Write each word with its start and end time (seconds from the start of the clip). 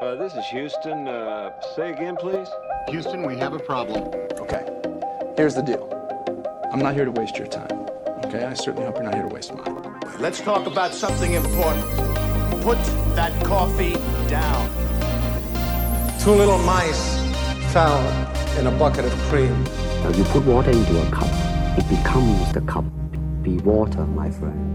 Uh, 0.00 0.14
this 0.14 0.34
is 0.34 0.44
Houston. 0.48 1.08
Uh, 1.08 1.58
say 1.74 1.90
again, 1.90 2.16
please. 2.16 2.48
Houston, 2.88 3.26
we 3.26 3.34
have 3.38 3.54
a 3.54 3.58
problem. 3.58 4.02
Okay, 4.38 4.68
here's 5.38 5.54
the 5.54 5.62
deal. 5.62 5.88
I'm 6.70 6.80
not 6.80 6.94
here 6.94 7.06
to 7.06 7.10
waste 7.10 7.38
your 7.38 7.46
time. 7.46 7.86
Okay, 8.26 8.44
I 8.44 8.52
certainly 8.52 8.84
hope 8.84 8.96
you're 8.96 9.04
not 9.04 9.14
here 9.14 9.22
to 9.26 9.34
waste 9.34 9.54
mine. 9.54 9.98
Let's 10.18 10.42
talk 10.42 10.66
about 10.66 10.92
something 10.92 11.32
important. 11.32 11.82
Put 12.62 12.76
that 13.16 13.32
coffee 13.42 13.94
down. 14.28 14.68
Two 16.20 16.32
little 16.32 16.58
mice 16.58 17.16
found 17.72 18.58
in 18.58 18.66
a 18.66 18.78
bucket 18.78 19.06
of 19.06 19.12
cream. 19.30 19.64
Now 20.02 20.10
you 20.10 20.24
put 20.24 20.44
water 20.44 20.72
into 20.72 21.08
a 21.08 21.10
cup, 21.10 21.30
it 21.78 21.88
becomes 21.88 22.52
the 22.52 22.60
cup. 22.60 22.84
Be 23.42 23.56
water, 23.58 24.04
my 24.04 24.30
friend. 24.30 24.74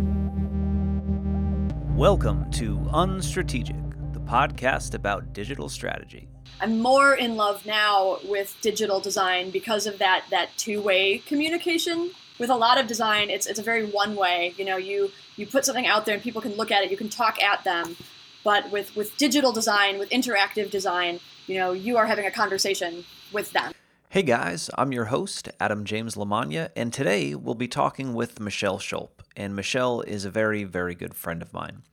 Welcome 1.96 2.50
to 2.54 2.78
Unstrategic, 2.92 3.76
the 3.90 3.91
podcast 4.32 4.94
about 4.94 5.34
digital 5.34 5.68
strategy. 5.68 6.26
I'm 6.62 6.80
more 6.80 7.16
in 7.16 7.36
love 7.36 7.66
now 7.66 8.20
with 8.24 8.56
digital 8.62 9.02
design 9.02 9.52
because 9.52 9.86
of 9.86 9.98
that 9.98 10.24
that 10.32 10.52
two-way 10.56 11.18
communication. 11.18 12.12
With 12.40 12.50
a 12.50 12.56
lot 12.56 12.80
of 12.80 12.88
design, 12.88 13.30
it's 13.30 13.46
it's 13.46 13.60
a 13.60 13.62
very 13.62 13.86
one-way. 13.86 14.54
You 14.56 14.64
know, 14.64 14.78
you 14.78 15.12
you 15.36 15.46
put 15.46 15.66
something 15.66 15.86
out 15.86 16.06
there 16.06 16.14
and 16.14 16.24
people 16.24 16.42
can 16.42 16.54
look 16.54 16.72
at 16.72 16.82
it, 16.82 16.90
you 16.90 16.96
can 16.96 17.10
talk 17.10 17.44
at 17.44 17.66
them. 17.66 17.98
But 18.46 18.72
with 18.72 18.96
with 18.96 19.18
digital 19.18 19.52
design, 19.52 20.00
with 20.00 20.10
interactive 20.12 20.72
design, 20.72 21.20
you 21.48 21.56
know, 21.60 21.74
you 21.74 21.98
are 21.98 22.06
having 22.06 22.26
a 22.26 22.32
conversation 22.32 23.04
with 23.34 23.52
them. 23.52 23.74
Hey 24.08 24.24
guys, 24.24 24.70
I'm 24.78 24.94
your 24.94 25.06
host, 25.06 25.50
Adam 25.60 25.84
James 25.84 26.16
Lamagna, 26.16 26.70
and 26.78 26.94
today 26.94 27.36
we'll 27.36 27.56
be 27.56 27.68
talking 27.68 28.14
with 28.14 28.40
Michelle 28.40 28.80
Schulp. 28.80 29.10
And 29.36 29.58
Michelle 29.58 30.00
is 30.00 30.24
a 30.24 30.32
very, 30.32 30.64
very 30.64 30.96
good 30.96 31.16
friend 31.16 31.42
of 31.42 31.52
mine. 31.54 31.84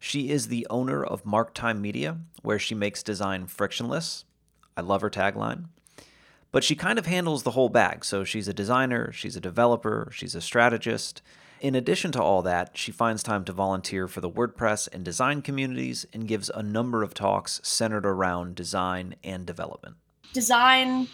She 0.00 0.30
is 0.30 0.48
the 0.48 0.66
owner 0.70 1.04
of 1.04 1.24
Marktime 1.24 1.78
Media, 1.80 2.16
where 2.42 2.58
she 2.58 2.74
makes 2.74 3.02
design 3.02 3.46
frictionless. 3.46 4.24
I 4.74 4.80
love 4.80 5.02
her 5.02 5.10
tagline. 5.10 5.66
But 6.52 6.64
she 6.64 6.74
kind 6.74 6.98
of 6.98 7.04
handles 7.04 7.42
the 7.42 7.52
whole 7.52 7.68
bag. 7.68 8.04
So 8.04 8.24
she's 8.24 8.48
a 8.48 8.54
designer, 8.54 9.12
she's 9.12 9.36
a 9.36 9.40
developer, 9.40 10.10
she's 10.12 10.34
a 10.34 10.40
strategist. 10.40 11.20
In 11.60 11.74
addition 11.74 12.12
to 12.12 12.22
all 12.22 12.40
that, 12.42 12.78
she 12.78 12.90
finds 12.90 13.22
time 13.22 13.44
to 13.44 13.52
volunteer 13.52 14.08
for 14.08 14.22
the 14.22 14.30
WordPress 14.30 14.88
and 14.90 15.04
design 15.04 15.42
communities 15.42 16.06
and 16.14 16.26
gives 16.26 16.48
a 16.48 16.62
number 16.62 17.02
of 17.02 17.12
talks 17.12 17.60
centered 17.62 18.06
around 18.06 18.54
design 18.54 19.14
and 19.22 19.44
development. 19.44 19.96
Design 20.32 21.08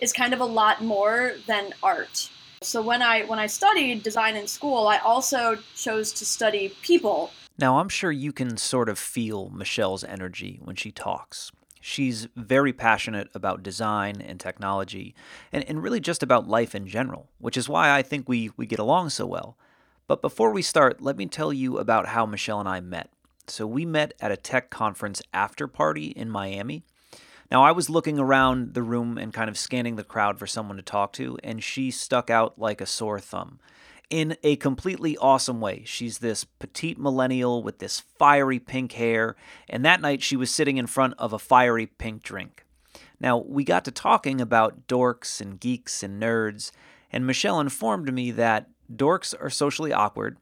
is 0.00 0.12
kind 0.12 0.34
of 0.34 0.40
a 0.40 0.44
lot 0.44 0.84
more 0.84 1.32
than 1.46 1.72
art. 1.82 2.30
So 2.62 2.82
when 2.82 3.00
I 3.02 3.22
when 3.22 3.38
I 3.38 3.46
studied 3.46 4.02
design 4.02 4.36
in 4.36 4.46
school, 4.46 4.86
I 4.88 4.98
also 4.98 5.56
chose 5.74 6.12
to 6.12 6.26
study 6.26 6.74
people. 6.82 7.30
Now, 7.60 7.80
I'm 7.80 7.88
sure 7.88 8.12
you 8.12 8.32
can 8.32 8.56
sort 8.56 8.88
of 8.88 9.00
feel 9.00 9.50
Michelle's 9.50 10.04
energy 10.04 10.60
when 10.62 10.76
she 10.76 10.92
talks. 10.92 11.50
She's 11.80 12.28
very 12.36 12.72
passionate 12.72 13.28
about 13.34 13.64
design 13.64 14.20
and 14.20 14.38
technology, 14.38 15.12
and, 15.52 15.64
and 15.68 15.82
really 15.82 15.98
just 15.98 16.22
about 16.22 16.46
life 16.46 16.76
in 16.76 16.86
general, 16.86 17.30
which 17.38 17.56
is 17.56 17.68
why 17.68 17.90
I 17.90 18.02
think 18.02 18.28
we, 18.28 18.50
we 18.56 18.66
get 18.66 18.78
along 18.78 19.10
so 19.10 19.26
well. 19.26 19.58
But 20.06 20.22
before 20.22 20.52
we 20.52 20.62
start, 20.62 21.00
let 21.00 21.16
me 21.16 21.26
tell 21.26 21.52
you 21.52 21.78
about 21.78 22.06
how 22.06 22.26
Michelle 22.26 22.60
and 22.60 22.68
I 22.68 22.78
met. 22.78 23.10
So, 23.48 23.66
we 23.66 23.84
met 23.84 24.14
at 24.20 24.30
a 24.30 24.36
tech 24.36 24.70
conference 24.70 25.20
after 25.34 25.66
party 25.66 26.06
in 26.06 26.30
Miami. 26.30 26.84
Now, 27.50 27.64
I 27.64 27.72
was 27.72 27.90
looking 27.90 28.20
around 28.20 28.74
the 28.74 28.82
room 28.82 29.18
and 29.18 29.32
kind 29.32 29.50
of 29.50 29.58
scanning 29.58 29.96
the 29.96 30.04
crowd 30.04 30.38
for 30.38 30.46
someone 30.46 30.76
to 30.76 30.82
talk 30.82 31.12
to, 31.14 31.38
and 31.42 31.64
she 31.64 31.90
stuck 31.90 32.30
out 32.30 32.58
like 32.58 32.80
a 32.80 32.86
sore 32.86 33.18
thumb 33.18 33.58
in 34.10 34.36
a 34.42 34.56
completely 34.56 35.16
awesome 35.18 35.60
way. 35.60 35.82
She's 35.84 36.18
this 36.18 36.44
petite 36.44 36.98
millennial 36.98 37.62
with 37.62 37.78
this 37.78 38.00
fiery 38.00 38.58
pink 38.58 38.92
hair, 38.92 39.36
and 39.68 39.84
that 39.84 40.00
night 40.00 40.22
she 40.22 40.36
was 40.36 40.50
sitting 40.50 40.76
in 40.76 40.86
front 40.86 41.14
of 41.18 41.32
a 41.32 41.38
fiery 41.38 41.86
pink 41.86 42.22
drink. 42.22 42.64
Now, 43.20 43.38
we 43.38 43.64
got 43.64 43.84
to 43.84 43.90
talking 43.90 44.40
about 44.40 44.86
dorks 44.86 45.40
and 45.40 45.58
geeks 45.60 46.02
and 46.02 46.22
nerds, 46.22 46.70
and 47.12 47.26
Michelle 47.26 47.60
informed 47.60 48.12
me 48.12 48.30
that 48.32 48.68
dorks 48.94 49.34
are 49.40 49.50
socially 49.50 49.92
awkward, 49.92 50.38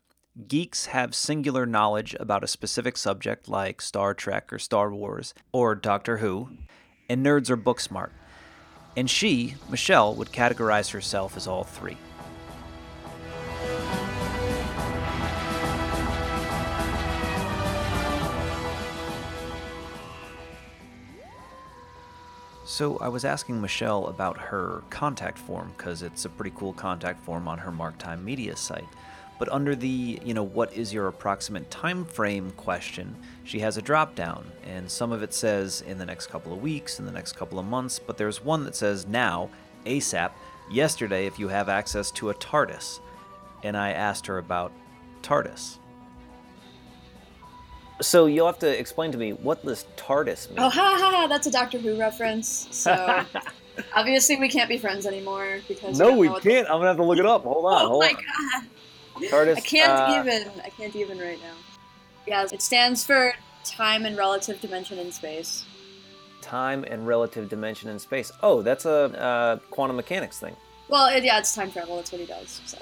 geeks 0.47 0.87
have 0.87 1.15
singular 1.15 1.65
knowledge 1.67 2.15
about 2.21 2.45
a 2.45 2.49
specific 2.49 2.97
subject 2.97 3.49
like 3.49 3.81
Star 3.81 4.15
Trek 4.15 4.53
or 4.53 4.59
Star 4.59 4.93
Wars 4.93 5.35
or 5.53 5.75
Doctor 5.75 6.19
Who, 6.19 6.51
and 7.09 7.25
nerds 7.25 7.51
are 7.51 7.57
book 7.57 7.81
smart. 7.81 8.13
And 8.97 9.11
she, 9.11 9.55
Michelle, 9.69 10.15
would 10.15 10.33
categorize 10.33 10.91
herself 10.91 11.37
as 11.37 11.47
all 11.47 11.65
three. 11.65 11.97
So 22.77 22.99
I 22.99 23.09
was 23.09 23.25
asking 23.25 23.59
Michelle 23.63 24.09
about 24.09 24.37
her 24.37 24.83
contact 24.91 25.39
form 25.39 25.73
because 25.79 26.03
it's 26.03 26.27
a 26.27 26.29
pretty 26.29 26.53
cool 26.55 26.75
contact 26.75 27.25
form 27.25 27.49
on 27.49 27.57
her 27.57 27.73
Marktime 27.73 28.23
Media 28.23 28.55
site. 28.55 28.85
But 29.39 29.51
under 29.51 29.75
the, 29.75 30.21
you 30.23 30.35
know, 30.35 30.43
what 30.43 30.75
is 30.75 30.93
your 30.93 31.09
approximate 31.09 31.71
time 31.71 32.05
frame 32.05 32.51
question, 32.59 33.17
she 33.45 33.61
has 33.61 33.79
a 33.79 33.81
drop 33.81 34.15
down, 34.15 34.45
and 34.63 34.91
some 34.91 35.11
of 35.11 35.23
it 35.23 35.33
says 35.33 35.85
in 35.87 35.97
the 35.97 36.05
next 36.05 36.27
couple 36.27 36.53
of 36.53 36.61
weeks, 36.61 36.99
in 36.99 37.07
the 37.07 37.13
next 37.13 37.33
couple 37.33 37.59
of 37.59 37.65
months, 37.65 37.99
but 37.99 38.19
there's 38.19 38.45
one 38.45 38.63
that 38.65 38.77
says 38.77 39.07
now, 39.07 39.49
ASAP, 39.87 40.33
yesterday 40.71 41.25
if 41.25 41.39
you 41.39 41.49
have 41.49 41.71
access 41.71 42.11
to 42.11 42.29
a 42.29 42.35
TARDIS. 42.35 43.01
And 43.63 43.75
I 43.75 43.93
asked 43.93 44.27
her 44.27 44.37
about 44.37 44.71
TARDIS. 45.23 45.79
So 48.01 48.27
you'll 48.27 48.47
have 48.47 48.59
to 48.61 48.79
explain 48.79 49.13
to 49.13 49.19
me 49.19 49.33
what 49.33 49.65
this 49.65 49.87
TARDIS 49.97 50.49
means. 50.49 50.59
Oh, 50.59 50.69
ha 50.69 50.99
ha 50.99 51.11
ha! 51.11 51.27
That's 51.27 51.47
a 51.47 51.51
Doctor 51.51 51.79
Who 51.79 51.99
reference. 51.99 52.69
So 52.71 53.25
obviously 53.95 54.37
we 54.37 54.49
can't 54.49 54.69
be 54.69 54.79
friends 54.79 55.07
anymore 55.07 55.61
because 55.67 55.99
no, 55.99 56.11
don't 56.11 56.19
we 56.19 56.29
can't. 56.41 56.67
I'm 56.69 56.79
gonna 56.79 56.89
have 56.89 56.97
to 56.99 57.05
look 57.05 57.19
it 57.19 57.27
up. 57.27 57.45
Hold 57.45 57.65
on. 57.65 57.85
Oh 57.85 57.89
hold 57.89 58.03
my 58.03 58.09
on. 58.11 58.15
god! 59.21 59.31
TARDIS. 59.31 59.57
I 59.57 59.61
can't 59.61 59.93
uh, 59.93 60.21
even. 60.21 60.51
I 60.65 60.69
can't 60.69 60.95
even 60.95 61.19
right 61.19 61.41
now. 61.41 61.55
Yeah, 62.27 62.47
it 62.53 62.61
stands 62.61 63.05
for 63.05 63.33
time 63.65 64.05
and 64.05 64.17
relative 64.17 64.61
dimension 64.61 64.99
in 64.99 65.11
space. 65.11 65.65
Time 66.43 66.85
and 66.85 67.07
relative 67.07 67.49
dimension 67.49 67.89
in 67.89 67.99
space. 67.99 68.31
Oh, 68.43 68.63
that's 68.63 68.85
a 68.85 68.93
uh, 69.21 69.57
quantum 69.71 69.97
mechanics 69.97 70.39
thing. 70.39 70.55
Well, 70.89 71.07
it, 71.07 71.25
yeah, 71.25 71.39
it's 71.39 71.55
time 71.55 71.73
travel. 71.73 71.97
That's 71.97 72.13
what 72.13 72.21
he 72.21 72.27
does. 72.27 72.61
So, 72.67 72.79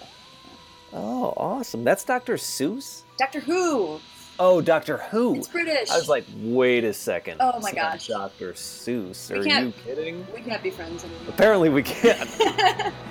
Oh, 0.95 1.35
awesome. 1.37 1.83
That's 1.83 2.05
Dr. 2.05 2.35
Seuss? 2.35 3.03
Doctor 3.19 3.41
Who. 3.41 4.01
Oh, 4.39 4.61
Doctor 4.61 4.99
Who. 4.99 5.37
It's 5.37 5.49
British. 5.49 5.91
I 5.91 5.97
was 5.97 6.09
like, 6.09 6.25
wait 6.37 6.85
a 6.85 6.93
second. 6.93 7.37
Oh 7.41 7.61
my 7.61 7.73
gosh. 7.73 8.09
Dr. 8.09 8.53
Seuss. 8.53 9.31
We 9.31 9.39
Are 9.53 9.61
you 9.63 9.73
kidding? 9.85 10.27
we 10.35 10.41
can't 10.41 10.63
be 10.63 10.71
friends 10.71 11.05
anymore. 11.05 11.29
Apparently 11.29 11.69
we 11.69 11.83
can't. 11.83 12.93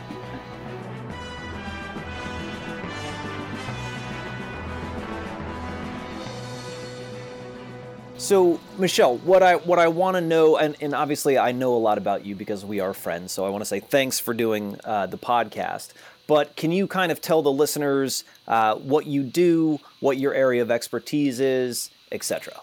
So, 8.24 8.58
Michelle, 8.78 9.18
what 9.18 9.44
I 9.44 9.56
what 9.56 9.80
I 9.80 9.90
want 9.90 10.16
to 10.16 10.22
know, 10.22 10.56
and, 10.56 10.78
and 10.80 10.94
obviously 10.94 11.38
I 11.38 11.52
know 11.52 11.76
a 11.76 11.78
lot 11.78 11.98
about 11.98 12.26
you 12.26 12.36
because 12.36 12.64
we 12.64 12.80
are 12.80 12.94
friends. 12.94 13.34
So 13.34 13.46
I 13.46 13.50
want 13.50 13.62
to 13.62 13.66
say 13.66 13.82
thanks 13.82 14.18
for 14.18 14.34
doing 14.34 14.80
uh, 14.86 15.08
the 15.08 15.18
podcast. 15.18 15.90
But 16.28 16.56
can 16.56 16.72
you 16.72 16.88
kind 16.88 17.12
of 17.12 17.22
tell 17.22 17.42
the 17.42 17.52
listeners 17.52 18.24
uh, 18.48 18.76
what 18.76 19.06
you 19.06 19.24
do, 19.24 19.80
what 20.00 20.18
your 20.18 20.34
area 20.34 20.62
of 20.62 20.72
expertise 20.72 21.40
is, 21.40 21.90
etc.? 22.12 22.62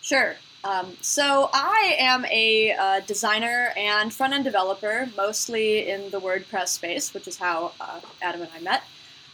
Sure. 0.00 0.36
Um, 0.64 0.96
so 1.02 1.50
I 1.52 1.96
am 1.98 2.24
a 2.24 2.72
uh, 2.72 3.00
designer 3.00 3.72
and 3.76 4.12
front-end 4.12 4.44
developer, 4.44 5.08
mostly 5.14 5.90
in 5.90 6.10
the 6.10 6.18
WordPress 6.18 6.68
space, 6.68 7.12
which 7.12 7.28
is 7.28 7.36
how 7.36 7.72
uh, 7.80 8.00
Adam 8.22 8.40
and 8.40 8.50
I 8.56 8.60
met. 8.60 8.82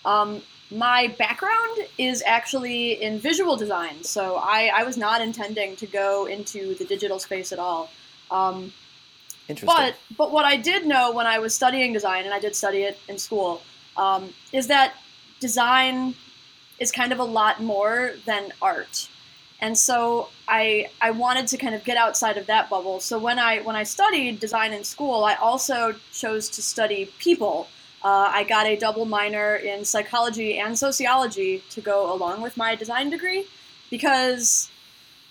Um, 0.04 0.42
my 0.72 1.14
background 1.18 1.78
is 1.98 2.22
actually 2.26 3.00
in 3.02 3.18
visual 3.18 3.56
design, 3.56 4.02
so 4.02 4.36
I, 4.36 4.70
I 4.74 4.82
was 4.82 4.96
not 4.96 5.20
intending 5.20 5.76
to 5.76 5.86
go 5.86 6.26
into 6.26 6.74
the 6.74 6.84
digital 6.84 7.18
space 7.20 7.52
at 7.52 7.60
all. 7.60 7.90
Um, 8.30 8.72
Interesting. 9.50 9.76
but 9.76 9.96
but 10.16 10.32
what 10.32 10.44
I 10.44 10.56
did 10.56 10.86
know 10.86 11.12
when 11.12 11.26
I 11.26 11.38
was 11.38 11.54
studying 11.54 11.92
design, 11.92 12.24
and 12.24 12.32
I 12.32 12.38
did 12.38 12.54
study 12.54 12.82
it 12.82 12.98
in 13.08 13.18
school, 13.18 13.62
um, 13.96 14.32
is 14.52 14.68
that 14.68 14.94
design 15.40 16.14
is 16.78 16.92
kind 16.92 17.12
of 17.12 17.18
a 17.18 17.24
lot 17.24 17.60
more 17.60 18.12
than 18.26 18.52
art. 18.62 19.08
And 19.60 19.76
so 19.76 20.28
I 20.48 20.88
I 21.00 21.10
wanted 21.10 21.48
to 21.48 21.56
kind 21.56 21.74
of 21.74 21.84
get 21.84 21.96
outside 21.96 22.36
of 22.38 22.46
that 22.46 22.70
bubble. 22.70 23.00
So 23.00 23.18
when 23.18 23.38
I 23.38 23.60
when 23.60 23.76
I 23.76 23.82
studied 23.82 24.40
design 24.40 24.72
in 24.72 24.84
school, 24.84 25.24
I 25.24 25.34
also 25.34 25.94
chose 26.12 26.48
to 26.50 26.62
study 26.62 27.12
people. 27.18 27.68
Uh, 28.02 28.30
I 28.32 28.44
got 28.44 28.64
a 28.66 28.76
double 28.76 29.04
minor 29.04 29.56
in 29.56 29.84
psychology 29.84 30.58
and 30.58 30.78
sociology 30.78 31.62
to 31.70 31.82
go 31.82 32.10
along 32.14 32.40
with 32.40 32.56
my 32.56 32.74
design 32.74 33.10
degree 33.10 33.46
because 33.90 34.70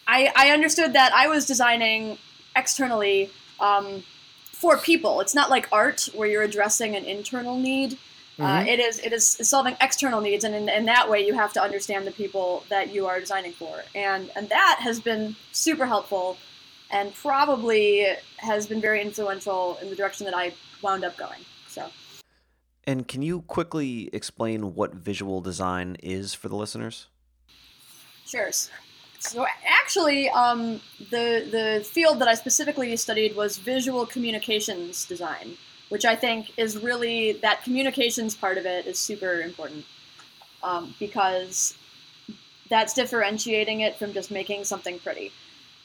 I, 0.08 0.32
I 0.36 0.52
understood 0.52 0.94
that 0.94 1.12
I 1.14 1.28
was 1.28 1.48
designing 1.48 2.20
externally 2.56 3.32
um, 3.60 4.04
for 4.52 4.78
people. 4.78 5.22
It's 5.22 5.36
not 5.36 5.50
like 5.50 5.68
art 5.72 6.10
where 6.14 6.28
you're 6.28 6.44
addressing 6.44 6.96
an 6.96 7.06
internal 7.06 7.58
need. 7.58 7.98
Uh, 8.40 8.64
it 8.66 8.80
is 8.80 9.00
it 9.00 9.12
is 9.12 9.28
solving 9.28 9.76
external 9.82 10.22
needs, 10.22 10.46
and 10.46 10.56
in, 10.56 10.70
in 10.70 10.86
that 10.86 11.10
way, 11.10 11.26
you 11.26 11.34
have 11.34 11.52
to 11.52 11.62
understand 11.62 12.08
the 12.08 12.12
people 12.12 12.64
that 12.70 12.94
you 12.94 13.06
are 13.06 13.20
designing 13.20 13.52
for, 13.52 13.84
and 13.94 14.32
and 14.34 14.48
that 14.48 14.78
has 14.80 15.02
been 15.02 15.36
super 15.52 15.86
helpful 15.86 16.38
and 16.90 17.14
probably 17.14 18.06
has 18.38 18.66
been 18.66 18.82
very 18.82 19.02
influential 19.02 19.78
in 19.82 19.90
the 19.90 19.96
direction 19.96 20.26
that 20.26 20.36
I 20.36 20.54
wound 20.82 21.04
up 21.04 21.18
going. 21.18 21.40
So. 21.68 21.90
And 22.86 23.08
can 23.08 23.22
you 23.22 23.42
quickly 23.42 24.10
explain 24.14 24.74
what 24.74 24.94
visual 24.96 25.42
design 25.42 25.98
is 26.02 26.34
for 26.34 26.50
the 26.50 26.56
listeners? 26.56 27.08
Sure. 28.26 28.50
So 29.20 29.46
actually, 29.66 30.30
um, 30.30 30.80
the 31.12 31.46
the 31.52 31.84
field 31.84 32.20
that 32.20 32.28
I 32.28 32.36
specifically 32.36 32.96
studied 32.96 33.36
was 33.36 33.58
visual 33.58 34.06
communications 34.06 35.06
design, 35.06 35.58
which 35.90 36.06
I 36.06 36.16
think 36.16 36.58
is 36.58 36.78
really 36.78 37.34
that 37.34 37.64
communications 37.64 38.36
part 38.36 38.58
of 38.58 38.66
it 38.66 38.88
is 38.88 38.98
super 38.98 39.42
important 39.42 39.86
um, 40.64 40.96
because 41.00 41.78
that's 42.70 42.94
differentiating 42.94 43.82
it 43.82 43.98
from 43.98 44.14
just 44.14 44.32
making 44.32 44.64
something 44.64 45.00
pretty. 45.00 45.32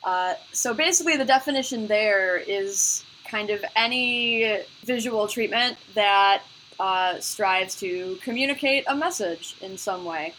Uh, 0.04 0.34
so 0.52 0.72
basically, 0.72 1.16
the 1.16 1.25
definition 1.25 1.88
there 1.88 2.36
is 2.36 3.04
kind 3.25 3.50
of 3.50 3.64
any 3.75 4.60
visual 4.84 5.26
treatment 5.26 5.76
that 5.94 6.42
uh, 6.78 7.19
strives 7.19 7.75
to 7.81 8.16
communicate 8.22 8.84
a 8.86 8.94
message 8.94 9.56
in 9.60 9.76
some 9.76 10.04
way. 10.04 10.34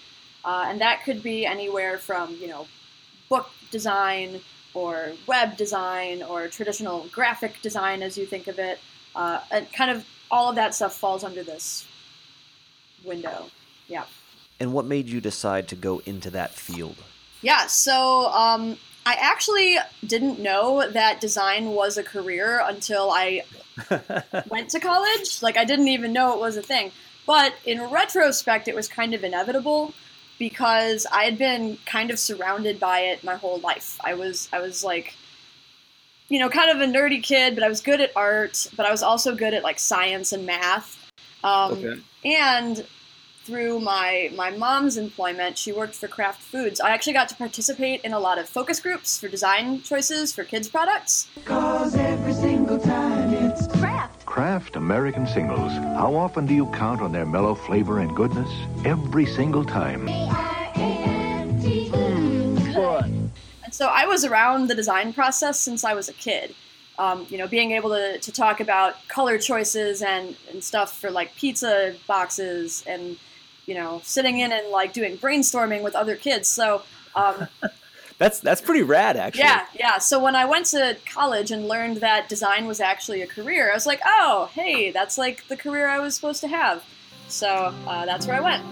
Uh, 0.46 0.66
and 0.68 0.80
that 0.80 1.04
could 1.04 1.24
be 1.24 1.46
anywhere 1.46 1.98
from, 1.98 2.36
you 2.36 2.48
know, 2.48 2.68
book 3.30 3.50
design 3.72 4.42
or 4.74 5.14
web 5.26 5.58
design 5.58 6.22
or 6.22 6.48
traditional 6.48 7.08
graphic 7.12 7.62
design 7.62 8.04
as 8.04 8.18
you 8.18 8.26
think 8.26 8.48
of 8.48 8.60
it. 8.60 8.80
Uh, 9.16 9.40
and 9.52 9.72
kind 9.72 9.90
of 9.90 10.06
all 10.30 10.50
of 10.50 10.56
that 10.56 10.76
stuff 10.76 10.94
falls 10.96 11.24
under 11.24 11.44
this 11.44 11.88
window. 13.04 13.46
Yeah. 13.88 14.04
And 14.60 14.74
what 14.74 14.86
made 14.86 15.08
you 15.08 15.22
decide 15.22 15.68
to 15.70 15.76
go 15.76 16.02
into 16.06 16.30
that 16.32 16.52
field? 16.52 16.98
Yeah, 17.42 17.68
so 17.68 18.28
um, 18.28 18.78
I 19.06 19.16
actually 19.20 19.78
didn't 20.06 20.40
know 20.40 20.90
that 20.90 21.22
design 21.22 21.68
was 21.68 21.98
a 21.98 22.04
career 22.04 22.62
until 22.64 23.12
I 23.12 23.44
went 24.50 24.70
to 24.72 24.80
college. 24.80 25.42
Like, 25.42 25.58
I 25.58 25.66
didn't 25.66 25.90
even 25.90 26.14
know 26.14 26.34
it 26.34 26.40
was 26.40 26.58
a 26.58 26.62
thing. 26.62 26.92
But 27.26 27.54
in 27.66 27.82
retrospect, 27.82 28.68
it 28.68 28.76
was 28.76 28.88
kind 28.88 29.14
of 29.14 29.24
inevitable 29.24 29.94
because 30.38 31.06
I 31.12 31.24
had 31.24 31.38
been 31.38 31.78
kind 31.86 32.12
of 32.12 32.20
surrounded 32.20 32.80
by 32.80 33.00
it 33.00 33.24
my 33.24 33.36
whole 33.36 33.60
life. 33.60 34.00
I 34.04 34.14
was, 34.14 34.50
I 34.52 34.60
was 34.60 34.84
like, 34.84 35.16
you 36.28 36.40
know, 36.40 36.50
kind 36.50 36.72
of 36.72 36.82
a 36.82 36.92
nerdy 36.92 37.22
kid, 37.22 37.56
but 37.56 37.64
I 37.64 37.70
was 37.70 37.82
good 37.82 38.02
at 38.02 38.12
art, 38.16 38.68
but 38.76 38.86
I 38.86 38.92
was 38.92 39.04
also 39.04 39.36
good 39.36 39.54
at 39.54 39.64
like 39.64 39.80
science 39.80 40.32
and 40.32 40.46
math. 40.46 41.12
Um, 41.44 41.74
okay. 41.74 42.02
And 42.26 42.86
through 43.46 43.80
my 43.80 44.32
my 44.36 44.50
mom's 44.50 44.98
employment, 44.98 45.58
she 45.58 45.72
worked 45.72 45.94
for 45.94 46.08
Kraft 46.08 46.42
Foods. 46.42 46.82
I 46.82 46.90
actually 46.90 47.14
got 47.14 47.30
to 47.30 47.36
participate 47.36 48.02
in 48.02 48.12
a 48.12 48.20
lot 48.20 48.40
of 48.40 48.50
focus 48.50 48.80
groups 48.80 49.20
for 49.20 49.28
design 49.28 49.84
choices 49.84 50.34
for 50.34 50.44
kids 50.44 50.68
products. 50.68 51.28
Cause 51.46 51.96
every 51.96 52.34
single 52.34 52.80
time 52.80 53.34
it's 53.34 53.68
Kraft. 53.68 54.15
Kraft 54.36 54.76
American 54.76 55.26
Singles. 55.26 55.72
How 55.96 56.14
often 56.14 56.46
do 56.46 56.54
you 56.54 56.66
count 56.72 57.00
on 57.00 57.14
their 57.14 57.26
mellow 57.26 57.56
flavor 57.56 58.00
and 58.00 58.14
goodness? 58.14 58.50
Every 58.84 59.26
single 59.26 59.64
time. 59.64 60.10
And 63.64 63.74
so 63.74 63.88
I 63.88 64.06
was 64.06 64.26
around 64.26 64.68
the 64.68 64.76
design 64.76 65.14
process 65.14 65.58
since 65.58 65.86
I 65.86 65.94
was 65.94 66.10
a 66.10 66.14
kid. 66.14 66.54
Um, 67.00 67.26
you 67.30 67.38
know, 67.38 67.48
being 67.48 67.72
able 67.72 67.92
to, 67.92 68.20
to 68.20 68.32
talk 68.34 68.60
about 68.60 68.96
color 69.08 69.38
choices 69.38 70.02
and, 70.02 70.36
and 70.52 70.62
stuff 70.62 71.00
for 71.00 71.10
like 71.10 71.34
pizza 71.38 71.96
boxes 72.06 72.84
and 72.86 73.16
you 73.66 73.74
know, 73.74 74.02
sitting 74.04 74.40
in 74.40 74.52
and 74.52 74.68
like 74.68 74.92
doing 74.92 75.18
brainstorming 75.18 75.82
with 75.82 75.96
other 75.96 76.18
kids. 76.18 76.50
So 76.50 76.82
um, 77.16 77.48
that's 78.18 78.40
that's 78.40 78.62
pretty 78.62 78.82
rad, 78.82 79.18
actually. 79.18 79.44
Yeah, 79.44 79.66
yeah. 79.78 79.98
So 79.98 80.20
when 80.20 80.36
I 80.36 80.46
went 80.46 80.68
to 80.68 80.98
college 81.12 81.52
and 81.52 81.68
learned 81.68 81.98
that 81.98 82.30
design 82.30 82.66
was 82.66 82.80
actually 82.80 83.22
a 83.22 83.28
career, 83.28 83.72
I 83.72 83.74
was 83.74 83.86
like, 83.86 84.02
oh, 84.06 84.50
hey, 84.54 84.92
that's 84.92 85.18
like 85.18 85.48
the 85.48 85.58
career 85.58 85.88
I 85.88 86.00
was 86.00 86.16
supposed 86.16 86.42
to 86.42 86.48
have. 86.48 86.84
So 87.28 87.48
uh, 87.88 88.06
that's 88.06 88.28
where 88.28 88.38
I 88.38 88.40
went. 88.40 88.64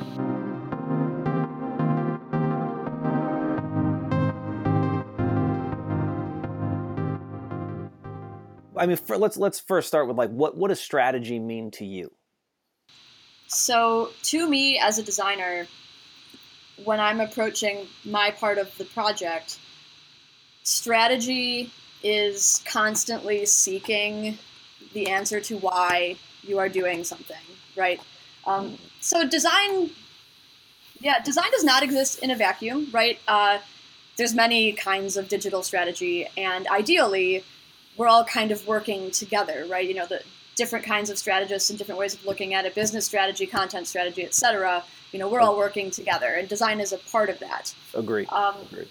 I 8.75 8.85
mean, 8.85 8.97
for, 8.97 9.17
let's 9.17 9.37
let's 9.37 9.59
first 9.59 9.87
start 9.87 10.07
with 10.07 10.17
like 10.17 10.29
what 10.29 10.57
what 10.57 10.69
does 10.69 10.79
strategy 10.79 11.39
mean 11.39 11.71
to 11.71 11.85
you? 11.85 12.11
So, 13.47 14.09
to 14.23 14.49
me 14.49 14.79
as 14.79 14.97
a 14.97 15.03
designer, 15.03 15.67
when 16.83 16.99
I'm 16.99 17.19
approaching 17.19 17.87
my 18.05 18.31
part 18.31 18.57
of 18.57 18.75
the 18.77 18.85
project, 18.85 19.59
strategy 20.63 21.71
is 22.03 22.63
constantly 22.65 23.45
seeking 23.45 24.37
the 24.93 25.09
answer 25.09 25.39
to 25.41 25.57
why 25.57 26.15
you 26.41 26.59
are 26.59 26.69
doing 26.69 27.03
something, 27.03 27.37
right? 27.75 28.01
Um, 28.45 28.77
so, 28.99 29.27
design, 29.27 29.89
yeah, 30.99 31.21
design 31.23 31.49
does 31.51 31.63
not 31.63 31.83
exist 31.83 32.19
in 32.19 32.31
a 32.31 32.35
vacuum, 32.35 32.89
right? 32.91 33.19
Uh, 33.27 33.59
there's 34.17 34.33
many 34.33 34.73
kinds 34.73 35.17
of 35.17 35.27
digital 35.27 35.63
strategy, 35.63 36.27
and 36.37 36.67
ideally, 36.67 37.43
we're 37.97 38.07
all 38.07 38.23
kind 38.23 38.51
of 38.51 38.67
working 38.67 39.11
together, 39.11 39.65
right? 39.69 39.87
You 39.87 39.95
know, 39.95 40.05
the 40.05 40.21
different 40.55 40.85
kinds 40.85 41.09
of 41.09 41.17
strategists 41.17 41.69
and 41.69 41.79
different 41.79 41.99
ways 41.99 42.13
of 42.13 42.25
looking 42.25 42.53
at 42.53 42.65
a 42.65 42.71
business 42.71 43.05
strategy, 43.05 43.45
content 43.45 43.87
strategy, 43.87 44.23
etc. 44.23 44.83
You 45.11 45.19
know, 45.19 45.27
we're 45.27 45.41
all 45.41 45.57
working 45.57 45.91
together, 45.91 46.27
and 46.27 46.47
design 46.47 46.79
is 46.79 46.93
a 46.93 46.97
part 46.97 47.29
of 47.29 47.39
that. 47.39 47.73
Agree. 47.93 48.25
Um, 48.27 48.55
Agree. 48.71 48.87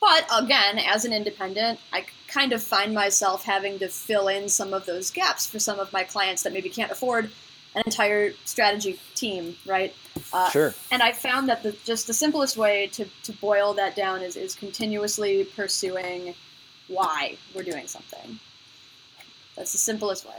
But 0.00 0.26
again, 0.36 0.78
as 0.78 1.04
an 1.04 1.12
independent, 1.12 1.80
I 1.92 2.06
kind 2.28 2.52
of 2.52 2.62
find 2.62 2.94
myself 2.94 3.44
having 3.44 3.78
to 3.78 3.88
fill 3.88 4.28
in 4.28 4.48
some 4.48 4.74
of 4.74 4.86
those 4.86 5.10
gaps 5.10 5.46
for 5.46 5.58
some 5.58 5.80
of 5.80 5.92
my 5.92 6.04
clients 6.04 6.42
that 6.42 6.52
maybe 6.52 6.68
can't 6.68 6.92
afford 6.92 7.30
an 7.74 7.82
entire 7.86 8.32
strategy 8.44 8.98
team, 9.14 9.56
right? 9.66 9.94
Uh, 10.32 10.50
sure. 10.50 10.74
And 10.90 11.02
I 11.02 11.12
found 11.12 11.48
that 11.48 11.62
the, 11.62 11.72
just 11.84 12.06
the 12.06 12.14
simplest 12.14 12.56
way 12.56 12.88
to, 12.88 13.06
to 13.24 13.32
boil 13.32 13.74
that 13.74 13.96
down 13.96 14.22
is, 14.22 14.36
is 14.36 14.54
continuously 14.54 15.44
pursuing 15.44 16.34
why 16.88 17.36
we're 17.54 17.62
doing 17.62 17.86
something. 17.86 18.38
That's 19.56 19.72
the 19.72 19.78
simplest 19.78 20.26
way. 20.26 20.36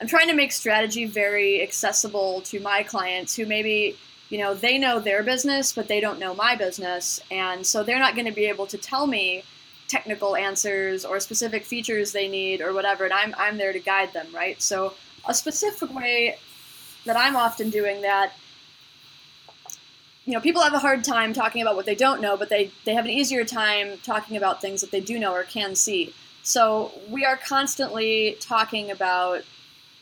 I'm 0.00 0.06
trying 0.06 0.28
to 0.28 0.34
make 0.34 0.52
strategy 0.52 1.06
very 1.06 1.62
accessible 1.62 2.42
to 2.42 2.60
my 2.60 2.82
clients 2.82 3.36
who 3.36 3.46
maybe, 3.46 3.96
you 4.28 4.38
know, 4.38 4.54
they 4.54 4.78
know 4.78 4.98
their 5.00 5.22
business, 5.22 5.72
but 5.72 5.88
they 5.88 6.00
don't 6.00 6.18
know 6.18 6.34
my 6.34 6.56
business. 6.56 7.20
And 7.30 7.66
so 7.66 7.82
they're 7.82 7.98
not 7.98 8.14
going 8.14 8.26
to 8.26 8.32
be 8.32 8.46
able 8.46 8.66
to 8.66 8.78
tell 8.78 9.06
me 9.06 9.44
technical 9.88 10.36
answers 10.36 11.04
or 11.04 11.20
specific 11.20 11.64
features 11.64 12.12
they 12.12 12.28
need 12.28 12.60
or 12.60 12.72
whatever. 12.72 13.04
And 13.04 13.12
I'm, 13.12 13.34
I'm 13.38 13.56
there 13.56 13.72
to 13.72 13.78
guide 13.78 14.12
them, 14.12 14.26
right? 14.34 14.60
So 14.60 14.94
a 15.26 15.34
specific 15.34 15.94
way 15.94 16.36
that 17.04 17.16
I'm 17.16 17.36
often 17.36 17.70
doing 17.70 18.02
that 18.02 18.32
you 20.26 20.32
know, 20.32 20.40
people 20.40 20.62
have 20.62 20.72
a 20.72 20.78
hard 20.78 21.04
time 21.04 21.32
talking 21.34 21.60
about 21.60 21.76
what 21.76 21.84
they 21.84 21.94
don't 21.94 22.20
know, 22.20 22.36
but 22.36 22.48
they, 22.48 22.70
they 22.84 22.94
have 22.94 23.04
an 23.04 23.10
easier 23.10 23.44
time 23.44 23.98
talking 24.02 24.36
about 24.36 24.60
things 24.60 24.80
that 24.80 24.90
they 24.90 25.00
do 25.00 25.18
know 25.18 25.32
or 25.32 25.42
can 25.42 25.74
see. 25.74 26.14
So 26.44 26.92
we 27.08 27.24
are 27.24 27.38
constantly 27.38 28.36
talking 28.38 28.90
about 28.90 29.42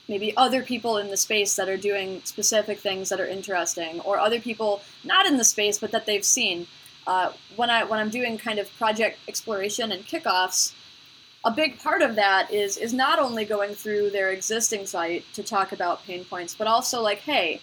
maybe 0.08 0.36
other 0.36 0.62
people 0.62 0.98
in 0.98 1.08
the 1.08 1.16
space 1.16 1.54
that 1.54 1.68
are 1.68 1.76
doing 1.76 2.20
specific 2.24 2.80
things 2.80 3.08
that 3.10 3.20
are 3.20 3.26
interesting, 3.26 4.00
or 4.00 4.18
other 4.18 4.40
people 4.40 4.82
not 5.04 5.24
in 5.24 5.36
the 5.36 5.44
space 5.44 5.78
but 5.78 5.92
that 5.92 6.04
they've 6.04 6.24
seen. 6.24 6.66
Uh, 7.06 7.32
when 7.56 7.70
I 7.70 7.84
when 7.84 8.00
I'm 8.00 8.10
doing 8.10 8.38
kind 8.38 8.58
of 8.58 8.72
project 8.76 9.20
exploration 9.28 9.92
and 9.92 10.04
kickoffs, 10.04 10.72
a 11.44 11.50
big 11.52 11.78
part 11.78 12.02
of 12.02 12.16
that 12.16 12.50
is 12.50 12.76
is 12.76 12.92
not 12.92 13.20
only 13.20 13.44
going 13.44 13.74
through 13.74 14.10
their 14.10 14.32
existing 14.32 14.86
site 14.86 15.24
to 15.34 15.44
talk 15.44 15.70
about 15.70 16.04
pain 16.04 16.24
points, 16.24 16.54
but 16.56 16.66
also 16.66 17.00
like, 17.00 17.18
hey, 17.18 17.60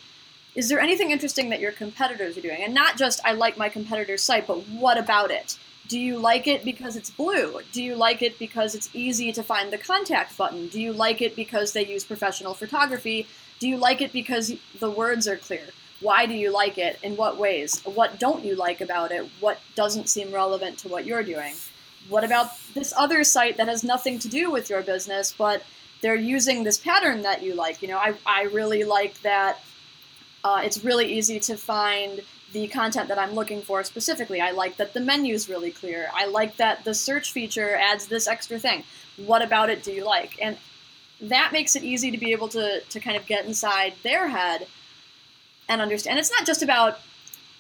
is 0.55 0.69
there 0.69 0.79
anything 0.79 1.12
interesting 1.12 1.50
that 1.50 1.59
your 1.59 1.74
competitors 1.74 2.38
are 2.38 2.41
doing? 2.41 2.63
And 2.63 2.74
not 2.74 2.98
just 2.98 3.19
I 3.25 3.33
like 3.33 3.57
my 3.57 3.67
competitor's 3.67 4.24
site, 4.24 4.48
but 4.48 4.59
what 4.69 4.98
about 4.98 5.31
it? 5.31 5.57
Do 5.89 6.00
you 6.00 6.19
like 6.19 6.48
it 6.48 6.63
because 6.63 6.96
it's 6.96 7.10
blue? 7.10 7.62
Do 7.72 7.84
you 7.84 7.96
like 7.96 8.22
it 8.22 8.38
because 8.38 8.75
it's 8.75 8.89
easy 8.93 9.31
to 9.34 9.41
find 9.41 9.74
the 9.74 9.77
contact 9.77 10.38
button? 10.38 10.67
Do 10.67 10.79
you 10.79 10.93
like 10.93 11.19
it 11.22 11.36
because 11.36 11.74
they 11.74 11.86
use 11.86 12.03
professional 12.03 12.53
photography? 12.53 13.27
Do 13.60 13.67
you 13.67 13.75
like 13.75 14.00
it 14.00 14.13
because 14.13 14.53
the 14.79 14.91
words 14.91 15.27
are 15.27 15.36
clear? 15.36 15.65
Why 16.00 16.27
do 16.27 16.36
you 16.36 16.53
like 16.53 16.77
it? 16.77 17.00
In 17.01 17.17
what 17.17 17.38
ways? 17.38 17.81
What 17.84 18.19
don't 18.19 18.46
you 18.46 18.55
like 18.55 18.81
about 18.81 19.12
it? 19.12 19.27
What 19.39 19.60
doesn't 19.74 20.10
seem 20.10 20.31
relevant 20.31 20.77
to 20.79 20.89
what 20.89 21.05
you're 21.05 21.24
doing? 21.24 21.55
What 22.08 22.24
about 22.24 22.51
this 22.75 22.93
other 22.96 23.24
site 23.24 23.58
that 23.58 23.67
has 23.67 23.84
nothing 23.84 24.19
to 24.19 24.29
do 24.29 24.51
with 24.51 24.69
your 24.69 24.84
business, 24.84 25.34
but 25.36 25.63
they're 26.01 26.15
using 26.15 26.63
this 26.63 26.77
pattern 26.77 27.24
that 27.24 27.41
you 27.41 27.55
like? 27.55 27.81
You 27.81 27.88
know, 27.88 27.98
I, 27.98 28.13
I 28.27 28.43
really 28.43 28.84
like 28.84 29.19
that 29.24 29.60
uh, 30.43 30.62
it's 30.63 30.84
really 30.84 31.12
easy 31.13 31.39
to 31.39 31.58
find 31.58 32.22
the 32.53 32.67
content 32.67 33.07
that 33.09 33.19
I'm 33.19 33.33
looking 33.33 33.61
for 33.61 33.83
specifically. 33.83 34.41
I 34.41 34.51
like 34.51 34.77
that 34.77 34.93
the 34.93 34.99
menu 34.99 35.33
is 35.33 35.49
really 35.49 35.71
clear. 35.71 36.09
I 36.13 36.25
like 36.25 36.57
that 36.57 36.83
the 36.83 36.93
search 36.93 37.31
feature 37.31 37.75
adds 37.75 38.07
this 38.07 38.27
extra 38.27 38.57
thing. 38.59 38.83
What 39.17 39.41
about 39.41 39.69
it 39.69 39.83
do 39.83 39.91
you 39.91 40.05
like? 40.05 40.37
And 40.41 40.57
that 41.21 41.51
makes 41.51 41.75
it 41.75 41.83
easy 41.83 42.11
to 42.11 42.17
be 42.17 42.31
able 42.31 42.47
to, 42.49 42.81
to 42.81 42.99
kind 42.99 43.17
of 43.17 43.25
get 43.25 43.45
inside 43.45 43.93
their 44.03 44.29
head 44.29 44.67
and 45.67 45.81
understand. 45.81 46.17
And 46.17 46.19
It's 46.19 46.31
not 46.31 46.45
just 46.45 46.63
about 46.63 46.99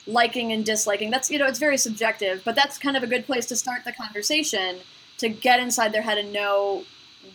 liking 0.07 0.51
and 0.51 0.65
disliking. 0.65 1.11
That's, 1.11 1.29
you 1.29 1.37
know, 1.37 1.45
it's 1.45 1.59
very 1.59 1.77
subjective, 1.77 2.41
but 2.43 2.55
that's 2.55 2.77
kind 2.77 2.97
of 2.97 3.03
a 3.03 3.07
good 3.07 3.25
place 3.25 3.45
to 3.47 3.55
start 3.55 3.83
the 3.85 3.91
conversation 3.91 4.77
to 5.19 5.29
get 5.29 5.59
inside 5.59 5.91
their 5.91 6.01
head 6.01 6.17
and 6.17 6.33
know 6.33 6.83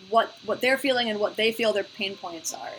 what 0.08 0.36
what 0.44 0.60
they're 0.60 0.78
feeling 0.78 1.10
and 1.10 1.20
what 1.20 1.36
they 1.36 1.52
feel 1.52 1.72
their 1.72 1.84
pain 1.84 2.16
points 2.16 2.52
are. 2.52 2.70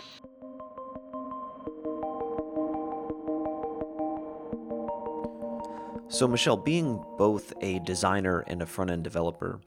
So, 6.16 6.30
Michelle, 6.30 6.56
being 6.56 7.04
both 7.18 7.52
a 7.60 7.80
designer 7.80 8.40
and 8.48 8.62
a 8.62 8.66
front 8.66 8.90
end 8.90 9.04
developer, 9.04 9.60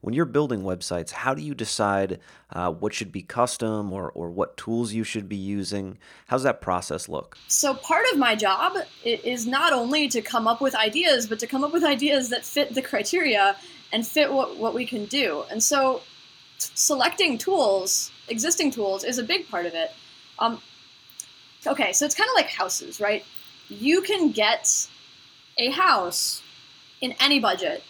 when 0.00 0.14
you're 0.14 0.26
building 0.26 0.62
websites, 0.62 1.10
how 1.10 1.34
do 1.34 1.42
you 1.42 1.56
decide 1.56 2.20
uh, 2.52 2.70
what 2.70 2.94
should 2.94 3.10
be 3.10 3.22
custom 3.22 3.92
or, 3.92 4.08
or 4.12 4.30
what 4.30 4.56
tools 4.56 4.92
you 4.92 5.02
should 5.02 5.28
be 5.28 5.34
using? 5.34 5.98
How's 6.28 6.44
that 6.44 6.60
process 6.60 7.08
look? 7.08 7.36
So, 7.48 7.74
part 7.74 8.04
of 8.12 8.16
my 8.16 8.36
job 8.36 8.74
is 9.02 9.44
not 9.44 9.72
only 9.72 10.06
to 10.10 10.22
come 10.22 10.46
up 10.46 10.60
with 10.60 10.76
ideas, 10.76 11.26
but 11.26 11.40
to 11.40 11.48
come 11.48 11.64
up 11.64 11.72
with 11.72 11.82
ideas 11.82 12.28
that 12.28 12.44
fit 12.44 12.76
the 12.76 12.82
criteria 12.82 13.56
and 13.92 14.06
fit 14.06 14.32
what, 14.32 14.56
what 14.56 14.74
we 14.74 14.86
can 14.86 15.04
do. 15.06 15.42
And 15.50 15.60
so, 15.60 16.02
selecting 16.58 17.38
tools, 17.38 18.12
existing 18.28 18.70
tools, 18.70 19.02
is 19.02 19.18
a 19.18 19.24
big 19.24 19.48
part 19.48 19.66
of 19.66 19.74
it. 19.74 19.90
Um, 20.38 20.62
okay, 21.66 21.92
so 21.92 22.04
it's 22.04 22.14
kind 22.14 22.30
of 22.30 22.36
like 22.36 22.50
houses, 22.50 23.00
right? 23.00 23.24
You 23.68 24.00
can 24.02 24.30
get 24.30 24.88
a 25.58 25.70
house 25.70 26.42
in 27.00 27.14
any 27.20 27.40
budget, 27.40 27.82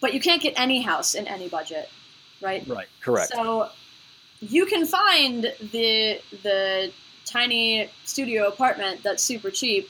but 0.00 0.14
you 0.14 0.20
can't 0.20 0.42
get 0.42 0.54
any 0.56 0.82
house 0.82 1.14
in 1.14 1.26
any 1.26 1.48
budget, 1.48 1.88
right? 2.40 2.66
Right. 2.66 2.86
Correct. 3.00 3.32
So 3.32 3.70
you 4.40 4.66
can 4.66 4.86
find 4.86 5.52
the 5.72 6.20
the 6.42 6.92
tiny 7.24 7.90
studio 8.04 8.48
apartment 8.48 9.02
that's 9.02 9.22
super 9.22 9.50
cheap 9.50 9.88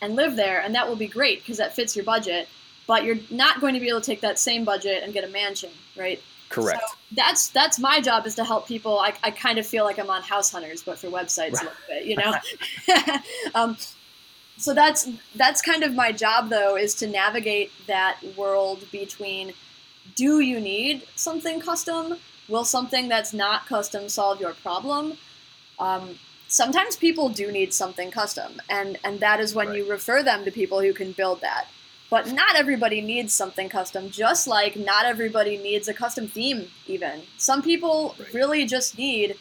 and 0.00 0.14
live 0.16 0.36
there, 0.36 0.60
and 0.60 0.74
that 0.74 0.88
will 0.88 0.96
be 0.96 1.08
great 1.08 1.40
because 1.40 1.58
that 1.58 1.74
fits 1.74 1.96
your 1.96 2.04
budget. 2.04 2.48
But 2.86 3.04
you're 3.04 3.18
not 3.30 3.60
going 3.60 3.74
to 3.74 3.80
be 3.80 3.88
able 3.88 4.00
to 4.00 4.06
take 4.06 4.20
that 4.20 4.38
same 4.38 4.64
budget 4.64 5.02
and 5.02 5.12
get 5.12 5.24
a 5.24 5.28
mansion, 5.28 5.70
right? 5.96 6.22
Correct. 6.48 6.80
So 6.80 6.96
that's 7.12 7.48
that's 7.48 7.78
my 7.78 8.00
job 8.00 8.26
is 8.26 8.36
to 8.36 8.44
help 8.44 8.68
people. 8.68 8.98
I, 9.00 9.12
I 9.24 9.32
kind 9.32 9.58
of 9.58 9.66
feel 9.66 9.84
like 9.84 9.98
I'm 9.98 10.10
on 10.10 10.22
House 10.22 10.50
Hunters, 10.52 10.82
but 10.82 10.98
for 10.98 11.08
websites 11.08 11.60
a 11.60 11.64
little 11.64 11.72
bit, 11.88 12.04
you 12.04 12.16
know. 12.16 12.32
um, 13.54 13.76
so 14.56 14.74
that's 14.74 15.08
that's 15.34 15.60
kind 15.60 15.82
of 15.82 15.94
my 15.94 16.12
job 16.12 16.48
though 16.48 16.76
is 16.76 16.94
to 16.94 17.06
navigate 17.06 17.70
that 17.86 18.18
world 18.36 18.84
between 18.90 19.52
do 20.14 20.40
you 20.40 20.60
need 20.60 21.02
something 21.14 21.60
custom 21.60 22.16
will 22.48 22.64
something 22.64 23.08
that's 23.08 23.32
not 23.32 23.66
custom 23.66 24.08
solve 24.08 24.40
your 24.40 24.54
problem 24.54 25.18
um, 25.78 26.18
sometimes 26.48 26.96
people 26.96 27.28
do 27.28 27.50
need 27.52 27.72
something 27.74 28.10
custom 28.10 28.60
and 28.68 28.98
and 29.04 29.20
that 29.20 29.40
is 29.40 29.54
when 29.54 29.68
right. 29.68 29.78
you 29.78 29.90
refer 29.90 30.22
them 30.22 30.44
to 30.44 30.50
people 30.50 30.80
who 30.80 30.92
can 30.92 31.12
build 31.12 31.40
that 31.40 31.66
but 32.08 32.32
not 32.32 32.56
everybody 32.56 33.00
needs 33.00 33.34
something 33.34 33.68
custom 33.68 34.10
just 34.10 34.46
like 34.46 34.76
not 34.76 35.04
everybody 35.04 35.56
needs 35.56 35.88
a 35.88 35.94
custom 35.94 36.26
theme 36.26 36.68
even 36.86 37.22
some 37.36 37.62
people 37.62 38.14
right. 38.18 38.32
really 38.32 38.64
just 38.64 38.96
need 38.96 39.36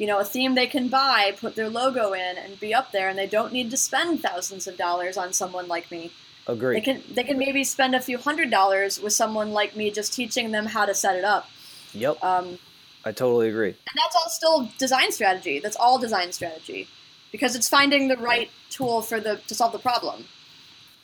you 0.00 0.06
know, 0.06 0.18
a 0.18 0.24
theme 0.24 0.54
they 0.54 0.66
can 0.66 0.88
buy, 0.88 1.34
put 1.38 1.56
their 1.56 1.68
logo 1.68 2.14
in, 2.14 2.38
and 2.38 2.58
be 2.58 2.72
up 2.72 2.90
there, 2.90 3.10
and 3.10 3.18
they 3.18 3.26
don't 3.26 3.52
need 3.52 3.70
to 3.70 3.76
spend 3.76 4.22
thousands 4.22 4.66
of 4.66 4.78
dollars 4.78 5.18
on 5.18 5.34
someone 5.34 5.68
like 5.68 5.90
me. 5.90 6.10
Agree. 6.46 6.76
They 6.76 6.80
can 6.80 7.02
they 7.12 7.22
can 7.22 7.38
maybe 7.38 7.64
spend 7.64 7.94
a 7.94 8.00
few 8.00 8.16
hundred 8.16 8.50
dollars 8.50 8.98
with 8.98 9.12
someone 9.12 9.52
like 9.52 9.76
me, 9.76 9.90
just 9.90 10.14
teaching 10.14 10.52
them 10.52 10.64
how 10.64 10.86
to 10.86 10.94
set 10.94 11.16
it 11.16 11.24
up. 11.24 11.50
Yep. 11.92 12.24
Um, 12.24 12.58
I 13.04 13.12
totally 13.12 13.50
agree. 13.50 13.68
And 13.68 13.94
that's 13.94 14.16
all 14.16 14.30
still 14.30 14.70
design 14.78 15.12
strategy. 15.12 15.60
That's 15.60 15.76
all 15.76 15.98
design 15.98 16.32
strategy, 16.32 16.88
because 17.30 17.54
it's 17.54 17.68
finding 17.68 18.08
the 18.08 18.16
right 18.16 18.50
tool 18.70 19.02
for 19.02 19.20
the 19.20 19.36
to 19.48 19.54
solve 19.54 19.72
the 19.72 19.78
problem. 19.78 20.24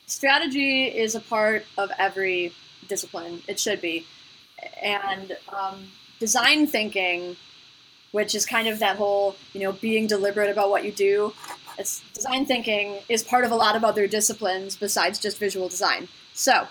Strategy 0.07 0.85
is 0.85 1.15
a 1.15 1.21
part 1.21 1.67
of 1.77 1.91
every 1.99 2.55
discipline. 2.89 3.43
It 3.47 3.61
should 3.61 3.83
be, 3.83 4.07
and 4.83 5.37
um, 5.53 5.89
design 6.19 6.67
thinking 6.67 7.37
which 8.17 8.35
is 8.35 8.47
kind 8.47 8.67
of 8.67 8.79
that 8.79 8.97
whole, 8.97 9.37
you 9.53 9.61
know, 9.61 9.73
being 9.73 10.07
deliberate 10.07 10.49
about 10.49 10.71
what 10.71 10.83
you 10.87 10.91
do. 10.91 11.35
It's 11.79 12.01
design 12.15 12.47
thinking 12.47 13.01
is 13.11 13.23
part 13.23 13.45
of 13.45 13.51
a 13.51 13.55
lot 13.55 13.77
of 13.77 13.85
other 13.85 14.07
disciplines 14.07 14.75
besides 14.75 15.19
just 15.19 15.37
visual 15.37 15.69
design. 15.69 16.09
So, 16.33 16.67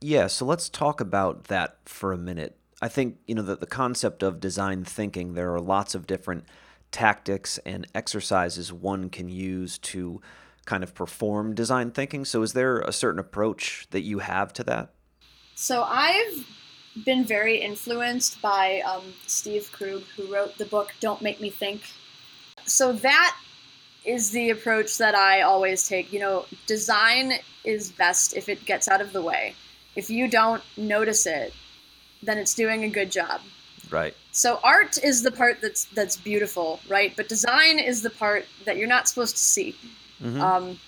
yeah, 0.00 0.28
so 0.28 0.46
let's 0.46 0.68
talk 0.68 1.00
about 1.00 1.44
that 1.48 1.78
for 1.86 2.12
a 2.12 2.16
minute. 2.16 2.56
I 2.80 2.86
think, 2.86 3.16
you 3.26 3.34
know, 3.34 3.42
that 3.42 3.58
the 3.58 3.66
concept 3.66 4.22
of 4.22 4.38
design 4.38 4.84
thinking, 4.84 5.34
there 5.34 5.52
are 5.52 5.60
lots 5.60 5.96
of 5.96 6.06
different 6.06 6.44
tactics 6.92 7.58
and 7.66 7.84
exercises 7.92 8.72
one 8.72 9.10
can 9.10 9.28
use 9.28 9.76
to 9.78 10.20
kind 10.66 10.84
of 10.84 10.94
perform 10.94 11.52
design 11.52 11.90
thinking. 11.90 12.24
So, 12.24 12.42
is 12.42 12.52
there 12.52 12.78
a 12.78 12.92
certain 12.92 13.18
approach 13.18 13.88
that 13.90 14.02
you 14.02 14.20
have 14.20 14.52
to 14.52 14.62
that? 14.62 14.90
So, 15.56 15.82
I've 15.82 16.46
been 17.04 17.24
very 17.24 17.58
influenced 17.58 18.40
by 18.40 18.80
um, 18.80 19.02
Steve 19.26 19.70
Krug, 19.72 20.02
who 20.16 20.32
wrote 20.32 20.56
the 20.58 20.64
book 20.64 20.94
Don't 21.00 21.20
Make 21.22 21.40
Me 21.40 21.50
Think. 21.50 21.82
So 22.64 22.92
that 22.92 23.36
is 24.04 24.30
the 24.30 24.50
approach 24.50 24.98
that 24.98 25.14
I 25.14 25.42
always 25.42 25.86
take. 25.86 26.12
You 26.12 26.20
know, 26.20 26.46
design 26.66 27.34
is 27.64 27.90
best 27.90 28.36
if 28.36 28.48
it 28.48 28.64
gets 28.64 28.88
out 28.88 29.00
of 29.00 29.12
the 29.12 29.22
way. 29.22 29.54
If 29.94 30.10
you 30.10 30.28
don't 30.28 30.62
notice 30.76 31.26
it, 31.26 31.52
then 32.22 32.38
it's 32.38 32.54
doing 32.54 32.84
a 32.84 32.88
good 32.88 33.10
job. 33.10 33.40
Right. 33.90 34.14
So 34.32 34.60
art 34.64 34.98
is 35.02 35.22
the 35.22 35.30
part 35.30 35.60
that's 35.60 35.84
that's 35.86 36.16
beautiful, 36.16 36.80
right? 36.88 37.14
But 37.16 37.28
design 37.28 37.78
is 37.78 38.02
the 38.02 38.10
part 38.10 38.46
that 38.64 38.76
you're 38.76 38.88
not 38.88 39.08
supposed 39.08 39.36
to 39.36 39.42
see. 39.42 39.76
Mm-hmm. 40.22 40.40
Um, 40.40 40.80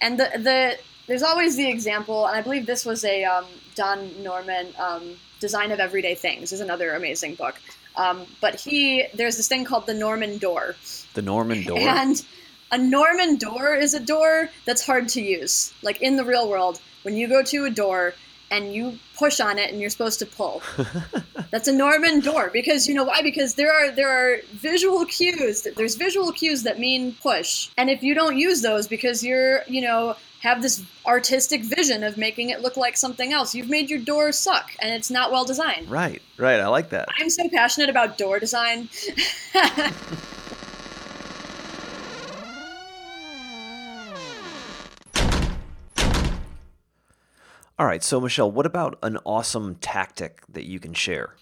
and 0.00 0.18
the 0.18 0.30
the 0.36 0.78
there's 1.06 1.22
always 1.22 1.56
the 1.56 1.68
example, 1.68 2.26
and 2.26 2.36
I 2.36 2.42
believe 2.42 2.66
this 2.66 2.84
was 2.84 3.04
a 3.04 3.24
um, 3.24 3.46
Don 3.74 4.22
Norman 4.22 4.68
um, 4.78 5.16
Design 5.40 5.72
of 5.72 5.80
Everyday 5.80 6.14
Things 6.14 6.52
is 6.52 6.60
another 6.60 6.94
amazing 6.94 7.34
book. 7.34 7.60
Um, 7.96 8.26
but 8.40 8.54
he, 8.54 9.06
there's 9.14 9.36
this 9.36 9.48
thing 9.48 9.64
called 9.64 9.86
the 9.86 9.94
Norman 9.94 10.38
door. 10.38 10.76
The 11.14 11.22
Norman 11.22 11.64
door. 11.64 11.78
And 11.78 12.22
a 12.70 12.78
Norman 12.78 13.36
door 13.36 13.74
is 13.74 13.94
a 13.94 14.00
door 14.00 14.50
that's 14.64 14.84
hard 14.84 15.08
to 15.10 15.20
use. 15.20 15.72
Like 15.82 16.00
in 16.00 16.16
the 16.16 16.24
real 16.24 16.48
world, 16.48 16.80
when 17.02 17.16
you 17.16 17.28
go 17.28 17.42
to 17.42 17.64
a 17.64 17.70
door 17.70 18.14
and 18.50 18.72
you 18.74 18.98
push 19.16 19.40
on 19.40 19.58
it 19.58 19.70
and 19.70 19.80
you're 19.80 19.90
supposed 19.90 20.18
to 20.20 20.26
pull. 20.26 20.62
that's 21.50 21.68
a 21.68 21.72
Norman 21.72 22.20
door 22.20 22.50
because 22.52 22.86
you 22.86 22.94
know 22.94 23.04
why? 23.04 23.22
Because 23.22 23.54
there 23.54 23.72
are 23.72 23.90
there 23.90 24.10
are 24.10 24.38
visual 24.52 25.04
cues. 25.06 25.66
There's 25.76 25.96
visual 25.96 26.32
cues 26.32 26.62
that 26.62 26.78
mean 26.78 27.14
push, 27.14 27.70
and 27.76 27.90
if 27.90 28.02
you 28.02 28.14
don't 28.14 28.38
use 28.38 28.62
those 28.62 28.86
because 28.86 29.24
you're 29.24 29.62
you 29.66 29.80
know 29.80 30.16
have 30.40 30.62
this 30.62 30.82
artistic 31.04 31.64
vision 31.64 32.04
of 32.04 32.16
making 32.16 32.50
it 32.50 32.60
look 32.60 32.76
like 32.76 32.96
something 32.96 33.32
else. 33.32 33.54
You've 33.54 33.68
made 33.68 33.90
your 33.90 33.98
door 33.98 34.30
suck 34.30 34.70
and 34.80 34.92
it's 34.92 35.10
not 35.10 35.32
well 35.32 35.44
designed. 35.44 35.90
Right, 35.90 36.22
right. 36.36 36.60
I 36.60 36.68
like 36.68 36.90
that. 36.90 37.08
I'm 37.18 37.28
so 37.28 37.48
passionate 37.48 37.90
about 37.90 38.18
door 38.18 38.38
design. 38.38 38.88
All 47.78 47.86
right, 47.86 48.02
so 48.02 48.20
Michelle, 48.20 48.50
what 48.50 48.66
about 48.66 48.98
an 49.04 49.18
awesome 49.24 49.76
tactic 49.76 50.42
that 50.48 50.64
you 50.64 50.80
can 50.80 50.94
share? 50.94 51.34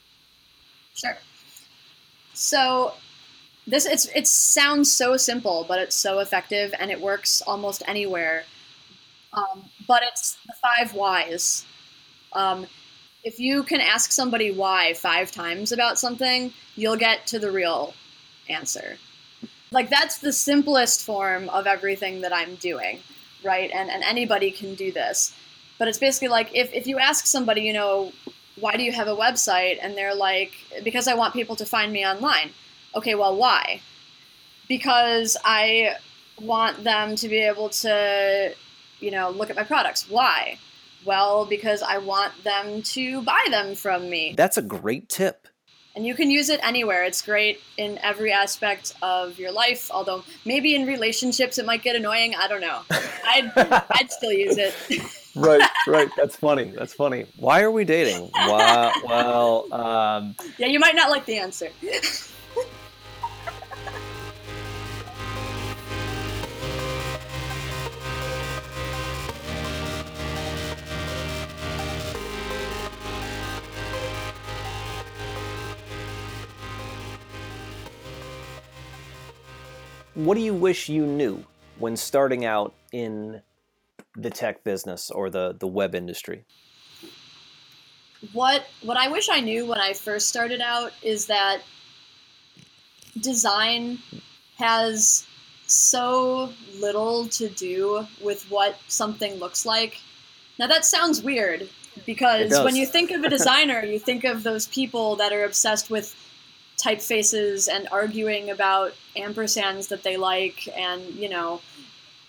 Sure. 0.94 1.16
So 2.34 2.92
this 3.66 3.86
it's 3.86 4.06
it 4.14 4.26
sounds 4.26 4.92
so 4.92 5.16
simple, 5.16 5.64
but 5.66 5.78
it's 5.78 5.96
so 5.96 6.18
effective 6.18 6.74
and 6.78 6.90
it 6.90 7.00
works 7.00 7.42
almost 7.46 7.82
anywhere. 7.88 8.44
Um, 9.32 9.64
but 9.88 10.02
it's 10.02 10.36
the 10.46 10.52
five 10.60 10.92
whys. 10.94 11.64
Um, 12.34 12.66
if 13.24 13.40
you 13.40 13.62
can 13.62 13.80
ask 13.80 14.12
somebody 14.12 14.50
why 14.50 14.92
five 14.92 15.32
times 15.32 15.72
about 15.72 15.98
something, 15.98 16.52
you'll 16.74 16.96
get 16.96 17.26
to 17.28 17.38
the 17.38 17.50
real 17.50 17.94
answer. 18.50 18.98
Like 19.72 19.88
that's 19.88 20.18
the 20.18 20.34
simplest 20.34 21.02
form 21.04 21.48
of 21.48 21.66
everything 21.66 22.20
that 22.20 22.32
I'm 22.34 22.56
doing, 22.56 23.00
right? 23.42 23.70
And 23.72 23.90
and 23.90 24.04
anybody 24.04 24.50
can 24.50 24.74
do 24.74 24.92
this. 24.92 25.34
But 25.78 25.88
it's 25.88 25.98
basically 25.98 26.28
like 26.28 26.54
if, 26.54 26.72
if 26.72 26.86
you 26.86 26.98
ask 26.98 27.26
somebody, 27.26 27.62
you 27.62 27.72
know, 27.72 28.12
why 28.58 28.76
do 28.76 28.82
you 28.82 28.92
have 28.92 29.08
a 29.08 29.16
website? 29.16 29.78
And 29.80 29.96
they're 29.96 30.14
like, 30.14 30.52
because 30.82 31.06
I 31.08 31.14
want 31.14 31.34
people 31.34 31.56
to 31.56 31.66
find 31.66 31.92
me 31.92 32.06
online. 32.06 32.50
Okay, 32.94 33.14
well, 33.14 33.36
why? 33.36 33.82
Because 34.68 35.36
I 35.44 35.96
want 36.40 36.82
them 36.84 37.16
to 37.16 37.28
be 37.28 37.38
able 37.38 37.68
to 37.68 38.54
you 39.00 39.10
know, 39.10 39.30
look 39.30 39.50
at 39.50 39.56
my 39.56 39.64
products. 39.64 40.08
Why? 40.08 40.58
Well, 41.04 41.46
because 41.46 41.82
I 41.82 41.98
want 41.98 42.32
them 42.44 42.82
to 42.82 43.22
buy 43.22 43.46
them 43.50 43.74
from 43.74 44.10
me. 44.10 44.34
That's 44.36 44.56
a 44.56 44.62
great 44.62 45.08
tip. 45.08 45.46
And 45.94 46.04
you 46.04 46.14
can 46.14 46.30
use 46.30 46.50
it 46.50 46.60
anywhere. 46.62 47.04
It's 47.04 47.22
great 47.22 47.60
in 47.78 47.98
every 47.98 48.30
aspect 48.30 48.92
of 49.00 49.38
your 49.38 49.50
life, 49.50 49.90
although 49.90 50.24
maybe 50.44 50.74
in 50.74 50.86
relationships 50.86 51.58
it 51.58 51.64
might 51.64 51.82
get 51.82 51.96
annoying. 51.96 52.34
I 52.34 52.48
don't 52.48 52.60
know. 52.60 52.82
I'd, 52.90 53.50
I'd 53.56 54.10
still 54.10 54.32
use 54.32 54.58
it. 54.58 54.74
right, 55.36 55.62
right. 55.86 56.08
That's 56.16 56.36
funny. 56.36 56.72
That's 56.76 56.94
funny. 56.94 57.26
Why 57.36 57.62
are 57.62 57.70
we 57.70 57.84
dating? 57.84 58.30
Well, 58.34 59.72
um, 59.72 60.34
yeah, 60.58 60.66
you 60.66 60.80
might 60.80 60.96
not 60.96 61.10
like 61.10 61.26
the 61.26 61.38
answer. 61.38 61.70
what 80.16 80.34
do 80.34 80.40
you 80.40 80.54
wish 80.54 80.88
you 80.88 81.06
knew 81.06 81.44
when 81.78 81.96
starting 81.96 82.44
out 82.44 82.74
in 82.90 83.42
the 84.16 84.30
tech 84.30 84.64
business 84.64 85.10
or 85.10 85.30
the 85.30 85.54
the 85.58 85.66
web 85.66 85.94
industry? 85.94 86.44
What 88.32 88.66
what 88.82 88.96
I 88.96 89.08
wish 89.08 89.28
I 89.28 89.40
knew 89.40 89.66
when 89.66 89.80
I 89.80 89.92
first 89.92 90.28
started 90.28 90.60
out 90.60 90.92
is 91.02 91.26
that 91.26 91.60
design 93.20 93.98
has 94.58 95.26
so 95.66 96.52
little 96.78 97.26
to 97.26 97.48
do 97.48 98.06
with 98.22 98.48
what 98.50 98.78
something 98.88 99.34
looks 99.34 99.66
like. 99.66 100.00
Now 100.58 100.66
that 100.68 100.84
sounds 100.84 101.22
weird 101.22 101.68
because 102.04 102.52
when 102.64 102.76
you 102.76 102.86
think 102.86 103.10
of 103.10 103.24
a 103.24 103.28
designer, 103.38 103.84
you 103.84 103.98
think 103.98 104.24
of 104.24 104.42
those 104.42 104.66
people 104.66 105.16
that 105.16 105.32
are 105.32 105.44
obsessed 105.44 105.90
with 105.90 106.14
typefaces 106.76 107.68
and 107.72 107.88
arguing 107.90 108.50
about 108.50 108.92
ampersands 109.16 109.88
that 109.88 110.02
they 110.02 110.16
like 110.16 110.68
and, 110.76 111.02
you 111.14 111.28
know, 111.28 111.60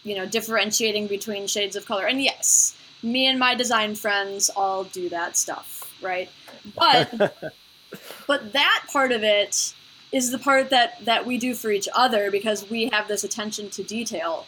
you 0.08 0.16
know, 0.16 0.26
differentiating 0.26 1.08
between 1.08 1.48
shades 1.48 1.76
of 1.76 1.86
color. 1.86 2.06
And 2.06 2.22
yes, 2.22 2.78
me 3.04 3.28
and 3.28 3.38
my 3.38 3.56
design 3.56 3.94
friends 3.94 4.50
all 4.56 4.86
do 4.86 5.10
that 5.10 5.36
stuff, 5.36 5.94
right? 6.02 6.30
But 6.76 7.12
but 8.28 8.54
that 8.54 8.86
part 8.92 9.12
of 9.12 9.24
it 9.24 9.74
is 10.14 10.32
the 10.32 10.40
part 10.40 10.70
that 10.70 11.04
that 11.04 11.26
we 11.26 11.38
do 11.38 11.54
for 11.54 11.72
each 11.72 11.90
other 11.94 12.32
because 12.32 12.70
we 12.70 12.88
have 12.94 13.10
this 13.10 13.26
attention 13.26 13.70
to 13.72 13.84
detail. 13.84 14.48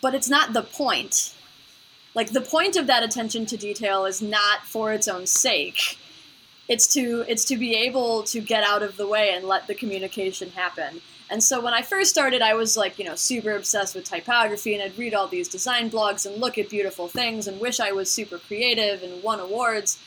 But 0.00 0.14
it's 0.14 0.28
not 0.28 0.52
the 0.52 0.62
point. 0.62 1.34
Like 2.14 2.30
the 2.30 2.40
point 2.40 2.76
of 2.76 2.86
that 2.86 3.02
attention 3.02 3.44
to 3.46 3.56
detail 3.56 4.04
is 4.04 4.22
not 4.22 4.60
for 4.62 4.92
its 4.92 5.08
own 5.08 5.26
sake. 5.26 5.98
It's 6.68 6.86
to 6.94 7.24
it's 7.26 7.44
to 7.46 7.56
be 7.56 7.74
able 7.74 8.22
to 8.24 8.40
get 8.40 8.62
out 8.62 8.84
of 8.84 8.96
the 8.96 9.06
way 9.08 9.34
and 9.34 9.46
let 9.46 9.66
the 9.66 9.74
communication 9.74 10.50
happen. 10.50 11.00
And 11.28 11.42
so 11.42 11.60
when 11.60 11.74
I 11.74 11.82
first 11.82 12.10
started, 12.10 12.40
I 12.40 12.54
was 12.54 12.76
like, 12.76 12.98
you 12.98 13.04
know, 13.04 13.16
super 13.16 13.52
obsessed 13.52 13.94
with 13.94 14.04
typography 14.04 14.74
and 14.74 14.82
I'd 14.82 14.96
read 14.96 15.12
all 15.12 15.26
these 15.26 15.48
design 15.48 15.90
blogs 15.90 16.24
and 16.24 16.40
look 16.40 16.56
at 16.56 16.70
beautiful 16.70 17.08
things 17.08 17.48
and 17.48 17.60
wish 17.60 17.80
I 17.80 17.92
was 17.92 18.10
super 18.10 18.38
creative 18.38 19.02
and 19.02 19.22
won 19.22 19.40
awards. 19.40 19.98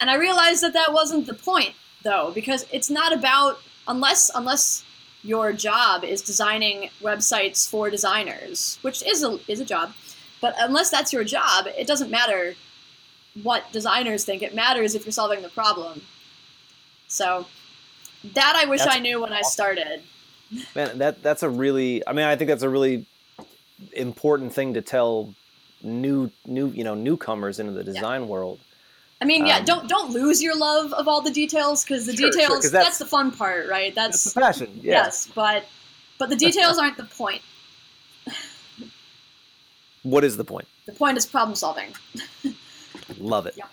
And 0.00 0.08
I 0.08 0.14
realized 0.14 0.62
that 0.62 0.72
that 0.72 0.92
wasn't 0.92 1.26
the 1.26 1.34
point, 1.34 1.74
though, 2.02 2.30
because 2.34 2.66
it's 2.72 2.88
not 2.88 3.12
about 3.12 3.60
unless 3.86 4.30
unless 4.34 4.84
your 5.22 5.52
job 5.52 6.04
is 6.04 6.22
designing 6.22 6.90
websites 7.02 7.68
for 7.68 7.90
designers, 7.90 8.78
which 8.82 9.04
is 9.04 9.22
a 9.22 9.38
is 9.48 9.60
a 9.60 9.64
job, 9.64 9.92
but 10.40 10.54
unless 10.58 10.90
that's 10.90 11.12
your 11.12 11.24
job, 11.24 11.66
it 11.66 11.86
doesn't 11.86 12.10
matter 12.10 12.54
what 13.42 13.70
designers 13.72 14.24
think. 14.24 14.42
It 14.42 14.54
matters 14.54 14.94
if 14.94 15.04
you're 15.04 15.12
solving 15.12 15.42
the 15.42 15.48
problem. 15.48 16.02
So 17.08 17.46
that 18.34 18.54
I 18.56 18.66
wish 18.66 18.80
that's 18.80 18.96
I 18.96 19.00
knew 19.00 19.20
when 19.20 19.32
I 19.32 19.42
started. 19.42 20.02
Man, 20.74 20.98
that 20.98 21.22
that's 21.22 21.42
a 21.42 21.48
really 21.48 22.06
I 22.06 22.12
mean 22.12 22.24
I 22.24 22.36
think 22.36 22.48
that's 22.48 22.62
a 22.62 22.68
really 22.68 23.06
important 23.92 24.52
thing 24.52 24.74
to 24.74 24.82
tell 24.82 25.34
new 25.82 26.30
new 26.46 26.68
you 26.68 26.84
know 26.84 26.94
newcomers 26.94 27.58
into 27.58 27.72
the 27.72 27.84
design 27.84 28.22
yeah. 28.22 28.26
world 28.26 28.60
I 29.20 29.24
mean, 29.24 29.46
yeah, 29.46 29.58
um, 29.58 29.64
don't 29.64 29.88
don't 29.88 30.12
lose 30.12 30.42
your 30.42 30.56
love 30.56 30.92
of 30.92 31.08
all 31.08 31.20
the 31.20 31.30
details 31.30 31.82
because 31.82 32.06
the 32.06 32.16
sure, 32.16 32.30
details 32.30 32.48
sure, 32.48 32.70
that's, 32.70 32.70
that's, 32.70 32.98
the 32.98 33.06
fun 33.06 33.32
part, 33.32 33.68
right? 33.68 33.92
That's, 33.94 34.24
that's 34.24 34.34
the 34.34 34.40
passion. 34.40 34.70
Yeah. 34.76 34.92
Yes, 34.92 35.28
but 35.34 35.64
but 36.18 36.28
the 36.28 36.36
details 36.36 36.78
aren't 36.78 36.96
the 36.96 37.04
point. 37.04 37.42
what 40.04 40.22
is 40.22 40.36
the 40.36 40.44
point? 40.44 40.68
The 40.86 40.92
point 40.92 41.18
is 41.18 41.26
problem 41.26 41.56
solving. 41.56 41.94
Love 43.18 43.46
it. 43.46 43.54
Yeah. 43.56 43.64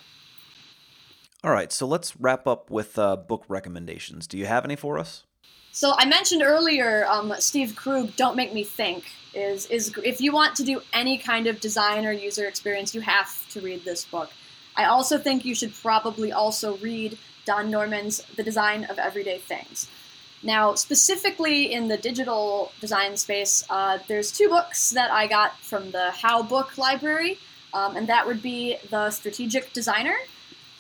All 1.44 1.52
right, 1.52 1.72
so 1.72 1.86
let's 1.86 2.20
wrap 2.20 2.48
up 2.48 2.72
with 2.72 2.98
uh, 2.98 3.16
book 3.16 3.46
recommendations. 3.48 4.26
Do 4.26 4.36
you 4.40 4.48
have 4.48 4.66
any 4.66 4.76
for 4.76 4.98
us? 4.98 5.26
So 5.72 5.94
I 5.98 6.06
mentioned 6.06 6.42
earlier, 6.42 7.06
um, 7.08 7.34
Steve 7.40 7.76
Krug, 7.76 8.16
"Don't 8.16 8.36
Make 8.36 8.54
Me 8.54 8.64
Think." 8.64 9.12
Is 9.34 9.66
is 9.66 9.94
if 10.04 10.22
you 10.22 10.32
want 10.32 10.56
to 10.56 10.64
do 10.64 10.82
any 10.94 11.18
kind 11.18 11.48
of 11.48 11.60
design 11.60 12.06
or 12.06 12.14
user 12.14 12.46
experience, 12.46 12.96
you 12.96 13.02
have 13.02 13.48
to 13.50 13.60
read 13.60 13.84
this 13.84 14.06
book. 14.06 14.32
I 14.78 14.86
also 14.86 15.18
think 15.18 15.44
you 15.44 15.56
should 15.56 15.74
probably 15.74 16.32
also 16.32 16.78
read 16.78 17.18
Don 17.46 17.70
Norman's 17.70 18.22
The 18.38 18.44
Design 18.44 18.86
of 18.86 18.98
Everyday 18.98 19.38
Things. 19.38 19.90
Now, 20.44 20.76
specifically 20.76 21.74
in 21.74 21.88
the 21.88 21.98
digital 21.98 22.72
design 22.80 23.18
space, 23.18 23.66
uh, 23.70 24.00
there's 24.08 24.32
two 24.32 24.48
books 24.48 24.92
that 24.92 25.12
I 25.12 25.28
got 25.28 25.60
from 25.60 25.92
the 25.92 26.12
How 26.12 26.44
Book 26.44 26.78
Library, 26.78 27.40
um, 27.74 27.96
and 27.96 28.08
that 28.08 28.28
would 28.28 28.42
be 28.42 28.78
The 28.90 29.10
Strategic 29.12 29.74
Designer 29.74 30.16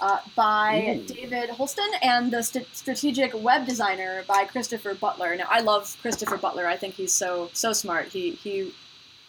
uh, 0.02 0.20
by 0.36 1.00
Ooh. 1.00 1.14
David 1.14 1.50
Holston 1.52 1.90
and 2.02 2.32
The 2.32 2.44
St- 2.44 2.68
Strategic 2.76 3.34
Web 3.34 3.66
Designer 3.66 4.24
by 4.28 4.46
Christopher 4.46 4.94
Butler. 4.94 5.36
Now, 5.36 5.48
I 5.50 5.62
love 5.62 5.98
Christopher 6.02 6.38
Butler. 6.38 6.68
I 6.68 6.76
think 6.76 6.96
he's 6.96 7.14
so 7.14 7.50
so 7.54 7.74
smart. 7.74 8.08
He 8.08 8.32
he 8.32 8.74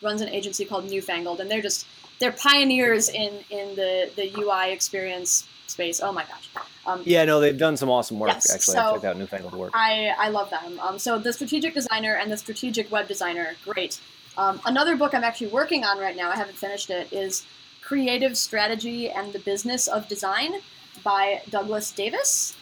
runs 0.03 0.21
an 0.21 0.29
agency 0.29 0.65
called 0.65 0.91
Newfangled, 0.91 1.41
and 1.41 1.51
they're 1.51 1.63
just 1.63 1.87
they're 2.19 2.33
pioneers 2.33 3.09
in 3.09 3.33
in 3.51 3.77
the 3.77 4.11
the 4.17 4.33
UI 4.41 4.73
experience 4.73 5.47
space. 5.67 6.01
Oh 6.01 6.13
my 6.13 6.25
gosh. 6.25 6.49
Um, 6.87 7.03
yeah, 7.05 7.25
no, 7.25 7.41
they've 7.41 7.59
done 7.59 7.77
some 7.77 7.91
awesome 7.91 8.19
work. 8.19 8.31
Yes, 8.31 8.53
actually, 8.53 8.75
so 8.75 8.81
I 8.81 8.93
checked 8.93 9.05
out 9.05 9.17
Newfangled 9.17 9.55
work. 9.55 9.73
I 9.75 10.15
I 10.19 10.29
love 10.29 10.51
them. 10.51 10.81
Um, 10.81 10.99
so 10.99 11.19
the 11.19 11.33
strategic 11.33 11.75
designer 11.75 12.15
and 12.15 12.31
the 12.31 12.37
strategic 12.37 12.91
web 12.91 13.09
designer, 13.09 13.57
great. 13.65 14.01
Um, 14.39 14.61
another 14.67 14.97
book 14.97 15.15
I'm 15.15 15.25
actually 15.25 15.49
working 15.49 15.85
on 15.85 15.99
right 15.99 16.15
now, 16.15 16.31
I 16.31 16.37
haven't 16.37 16.57
finished 16.57 16.91
it, 16.91 17.11
is 17.13 17.45
Creative 17.87 18.37
Strategy 18.37 19.09
and 19.09 19.33
the 19.33 19.39
Business 19.39 19.87
of 19.87 20.09
Design 20.09 20.55
by 21.05 21.41
Douglas 21.51 21.93
Davis. 21.93 22.57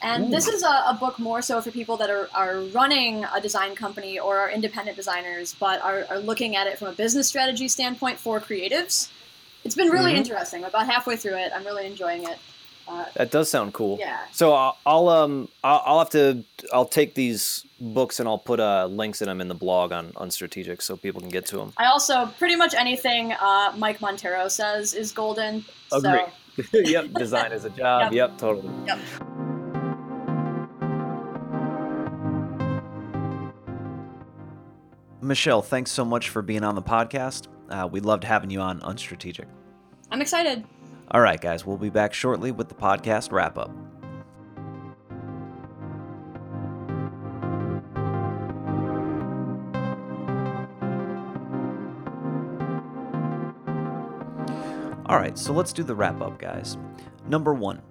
And 0.00 0.24
Ooh. 0.24 0.30
this 0.30 0.48
is 0.48 0.62
a, 0.62 0.84
a, 0.86 0.96
book 0.98 1.18
more 1.18 1.42
so 1.42 1.60
for 1.60 1.70
people 1.70 1.98
that 1.98 2.08
are, 2.08 2.30
are 2.34 2.60
running 2.60 3.24
a 3.24 3.42
design 3.42 3.74
company 3.74 4.18
or 4.18 4.38
are 4.38 4.50
independent 4.50 4.96
designers, 4.96 5.54
but 5.60 5.82
are, 5.82 6.06
are 6.08 6.18
looking 6.18 6.56
at 6.56 6.66
it 6.66 6.78
from 6.78 6.88
a 6.88 6.92
business 6.92 7.28
strategy 7.28 7.68
standpoint 7.68 8.18
for 8.18 8.40
creatives. 8.40 9.10
It's 9.64 9.74
been 9.74 9.90
really 9.90 10.12
mm-hmm. 10.12 10.22
interesting. 10.22 10.64
About 10.64 10.86
halfway 10.86 11.16
through 11.16 11.36
it, 11.36 11.52
I'm 11.54 11.64
really 11.66 11.86
enjoying 11.86 12.24
it. 12.24 12.38
Uh, 12.90 13.04
that 13.14 13.30
does 13.30 13.48
sound 13.48 13.72
cool. 13.72 13.98
Yeah. 14.00 14.18
So 14.32 14.52
I'll, 14.52 14.76
I'll 14.84 15.08
um 15.08 15.48
I'll, 15.62 15.82
I'll, 15.86 15.98
have 16.00 16.10
to 16.10 16.42
I'll 16.72 16.86
take 16.86 17.14
these 17.14 17.64
books 17.80 18.18
and 18.18 18.28
I'll 18.28 18.38
put 18.38 18.58
uh, 18.58 18.86
links 18.86 19.22
in 19.22 19.28
them 19.28 19.40
in 19.40 19.46
the 19.46 19.54
blog 19.54 19.92
on 19.92 20.12
on 20.16 20.30
strategic 20.30 20.82
so 20.82 20.96
people 20.96 21.20
can 21.20 21.30
get 21.30 21.46
to 21.46 21.56
them. 21.56 21.72
I 21.76 21.86
also 21.86 22.26
pretty 22.38 22.56
much 22.56 22.74
anything 22.74 23.32
uh, 23.32 23.72
Mike 23.76 24.00
Monteiro 24.00 24.50
says 24.50 24.92
is 24.92 25.12
golden. 25.12 25.64
Agree. 25.92 26.24
So. 26.56 26.64
yep. 26.72 27.12
Design 27.14 27.52
is 27.52 27.64
a 27.64 27.70
job. 27.70 28.12
yep. 28.12 28.30
yep 28.30 28.38
totally. 28.38 28.68
Yep. 28.86 28.98
Michelle, 35.22 35.62
thanks 35.62 35.92
so 35.92 36.04
much 36.04 36.30
for 36.30 36.42
being 36.42 36.64
on 36.64 36.74
the 36.74 36.82
podcast. 36.82 37.46
Uh, 37.68 37.88
we 37.90 38.00
loved 38.00 38.24
having 38.24 38.50
you 38.50 38.60
on 38.60 38.80
Unstrategic. 38.80 39.44
I'm 40.10 40.20
excited. 40.20 40.64
All 41.12 41.20
right, 41.20 41.40
guys, 41.40 41.66
we'll 41.66 41.76
be 41.76 41.90
back 41.90 42.14
shortly 42.14 42.52
with 42.52 42.68
the 42.68 42.74
podcast 42.74 43.32
wrap 43.32 43.58
up. 43.58 43.70
All 55.06 55.16
right, 55.16 55.36
so 55.36 55.52
let's 55.52 55.72
do 55.72 55.82
the 55.82 55.94
wrap 55.94 56.20
up, 56.20 56.38
guys. 56.38 56.78
Number 57.26 57.52
one, 57.52 57.82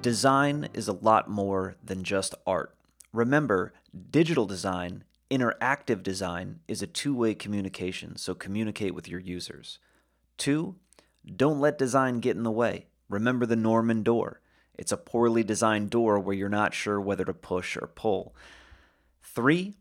design 0.00 0.68
is 0.74 0.86
a 0.86 0.92
lot 0.92 1.28
more 1.28 1.76
than 1.82 2.04
just 2.04 2.34
art. 2.46 2.76
Remember, 3.12 3.72
digital 4.10 4.46
design 4.46 5.02
Interactive 5.30 6.02
design 6.02 6.60
is 6.68 6.80
a 6.80 6.86
two 6.86 7.14
way 7.14 7.34
communication, 7.34 8.16
so 8.16 8.34
communicate 8.34 8.94
with 8.94 9.08
your 9.08 9.20
users. 9.20 9.78
Two, 10.38 10.76
don't 11.36 11.60
let 11.60 11.78
design 11.78 12.20
get 12.20 12.36
in 12.36 12.42
the 12.42 12.50
way. 12.50 12.86
Remember 13.08 13.46
the 13.46 13.56
Norman 13.56 14.02
door. 14.02 14.40
It's 14.74 14.92
a 14.92 14.96
poorly 14.96 15.42
designed 15.42 15.90
door 15.90 16.18
where 16.18 16.36
you're 16.36 16.48
not 16.48 16.74
sure 16.74 17.00
whether 17.00 17.24
to 17.24 17.34
push 17.34 17.76
or 17.76 17.90
pull. 17.94 18.34
Three, 19.22 19.74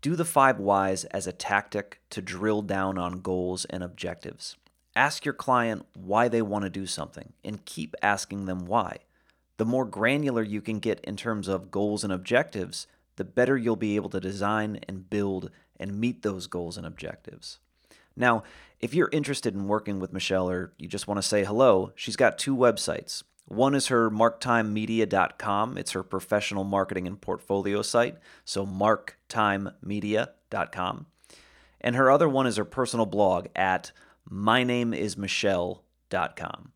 do 0.00 0.16
the 0.16 0.24
five 0.24 0.58
whys 0.58 1.04
as 1.06 1.26
a 1.26 1.32
tactic 1.32 2.00
to 2.10 2.22
drill 2.22 2.62
down 2.62 2.98
on 2.98 3.20
goals 3.20 3.64
and 3.66 3.82
objectives. 3.82 4.56
Ask 4.94 5.24
your 5.24 5.34
client 5.34 5.86
why 5.94 6.28
they 6.28 6.42
want 6.42 6.64
to 6.64 6.70
do 6.70 6.86
something 6.86 7.32
and 7.44 7.64
keep 7.64 7.94
asking 8.02 8.44
them 8.44 8.66
why. 8.66 8.98
The 9.56 9.64
more 9.64 9.84
granular 9.84 10.42
you 10.42 10.60
can 10.60 10.80
get 10.80 11.00
in 11.00 11.16
terms 11.16 11.48
of 11.48 11.70
goals 11.70 12.04
and 12.04 12.12
objectives, 12.12 12.86
the 13.16 13.24
better 13.24 13.56
you'll 13.56 13.76
be 13.76 13.96
able 13.96 14.10
to 14.10 14.20
design 14.20 14.80
and 14.88 15.08
build 15.08 15.50
and 15.78 16.00
meet 16.00 16.22
those 16.22 16.46
goals 16.46 16.76
and 16.76 16.86
objectives. 16.86 17.58
Now, 18.16 18.42
if 18.80 18.94
you're 18.94 19.10
interested 19.12 19.54
in 19.54 19.68
working 19.68 20.00
with 20.00 20.12
Michelle 20.12 20.50
or 20.50 20.72
you 20.78 20.88
just 20.88 21.06
want 21.06 21.18
to 21.18 21.26
say 21.26 21.44
hello, 21.44 21.92
she's 21.94 22.16
got 22.16 22.38
two 22.38 22.56
websites. 22.56 23.22
One 23.46 23.74
is 23.74 23.88
her 23.88 24.08
marktimemedia.com. 24.10 25.78
It's 25.78 25.92
her 25.92 26.02
professional 26.02 26.64
marketing 26.64 27.06
and 27.06 27.18
portfolio 27.20 27.82
site, 27.82 28.16
so 28.44 28.66
marktimemedia.com. 28.66 31.06
And 31.80 31.96
her 31.96 32.10
other 32.10 32.28
one 32.28 32.46
is 32.46 32.56
her 32.56 32.64
personal 32.64 33.06
blog 33.06 33.46
at 33.54 33.92
mynameismichelle.com. 34.30 36.72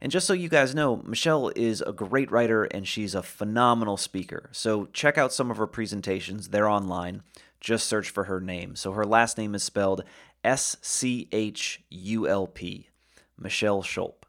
And 0.00 0.12
just 0.12 0.26
so 0.26 0.32
you 0.32 0.48
guys 0.48 0.74
know, 0.74 1.02
Michelle 1.04 1.50
is 1.56 1.82
a 1.82 1.92
great 1.92 2.30
writer 2.30 2.64
and 2.64 2.86
she's 2.86 3.14
a 3.14 3.22
phenomenal 3.22 3.96
speaker. 3.96 4.48
So 4.52 4.86
check 4.92 5.18
out 5.18 5.32
some 5.32 5.50
of 5.50 5.56
her 5.56 5.66
presentations, 5.66 6.48
they're 6.48 6.68
online. 6.68 7.22
Just 7.60 7.88
search 7.88 8.10
for 8.10 8.24
her 8.24 8.40
name. 8.40 8.76
So 8.76 8.92
her 8.92 9.04
last 9.04 9.36
name 9.36 9.56
is 9.56 9.64
spelled 9.64 10.04
S 10.44 10.76
C 10.80 11.28
H 11.32 11.82
U 11.90 12.28
L 12.28 12.46
P, 12.46 12.88
Michelle 13.38 13.82
Schulp. 13.82 14.24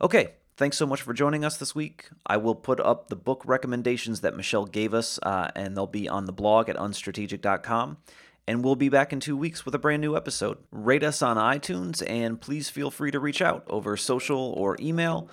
Okay, 0.00 0.34
thanks 0.56 0.76
so 0.76 0.86
much 0.86 1.02
for 1.02 1.12
joining 1.12 1.44
us 1.44 1.56
this 1.56 1.74
week. 1.74 2.08
I 2.26 2.36
will 2.36 2.54
put 2.54 2.80
up 2.80 3.08
the 3.08 3.16
book 3.16 3.42
recommendations 3.44 4.20
that 4.20 4.36
Michelle 4.36 4.66
gave 4.66 4.94
us, 4.94 5.18
uh, 5.22 5.50
and 5.54 5.76
they'll 5.76 5.86
be 5.86 6.08
on 6.08 6.26
the 6.26 6.32
blog 6.32 6.68
at 6.68 6.76
unstrategic.com. 6.76 7.98
And 8.46 8.64
we'll 8.64 8.76
be 8.76 8.88
back 8.88 9.12
in 9.12 9.20
two 9.20 9.36
weeks 9.36 9.66
with 9.66 9.74
a 9.74 9.78
brand 9.78 10.00
new 10.00 10.16
episode. 10.16 10.56
Rate 10.70 11.02
us 11.02 11.20
on 11.20 11.36
iTunes, 11.36 12.02
and 12.08 12.40
please 12.40 12.70
feel 12.70 12.90
free 12.90 13.10
to 13.10 13.20
reach 13.20 13.42
out 13.42 13.64
over 13.66 13.96
social 13.96 14.54
or 14.56 14.76
email. 14.80 15.28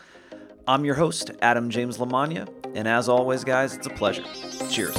I'm 0.67 0.83
your 0.83 0.95
host, 0.95 1.31
Adam 1.41 1.69
James 1.69 1.97
Lamagna, 1.97 2.49
and 2.75 2.87
as 2.87 3.07
always, 3.07 3.43
guys, 3.43 3.75
it's 3.75 3.87
a 3.87 3.91
pleasure. 3.91 4.25
Cheers. 4.69 4.95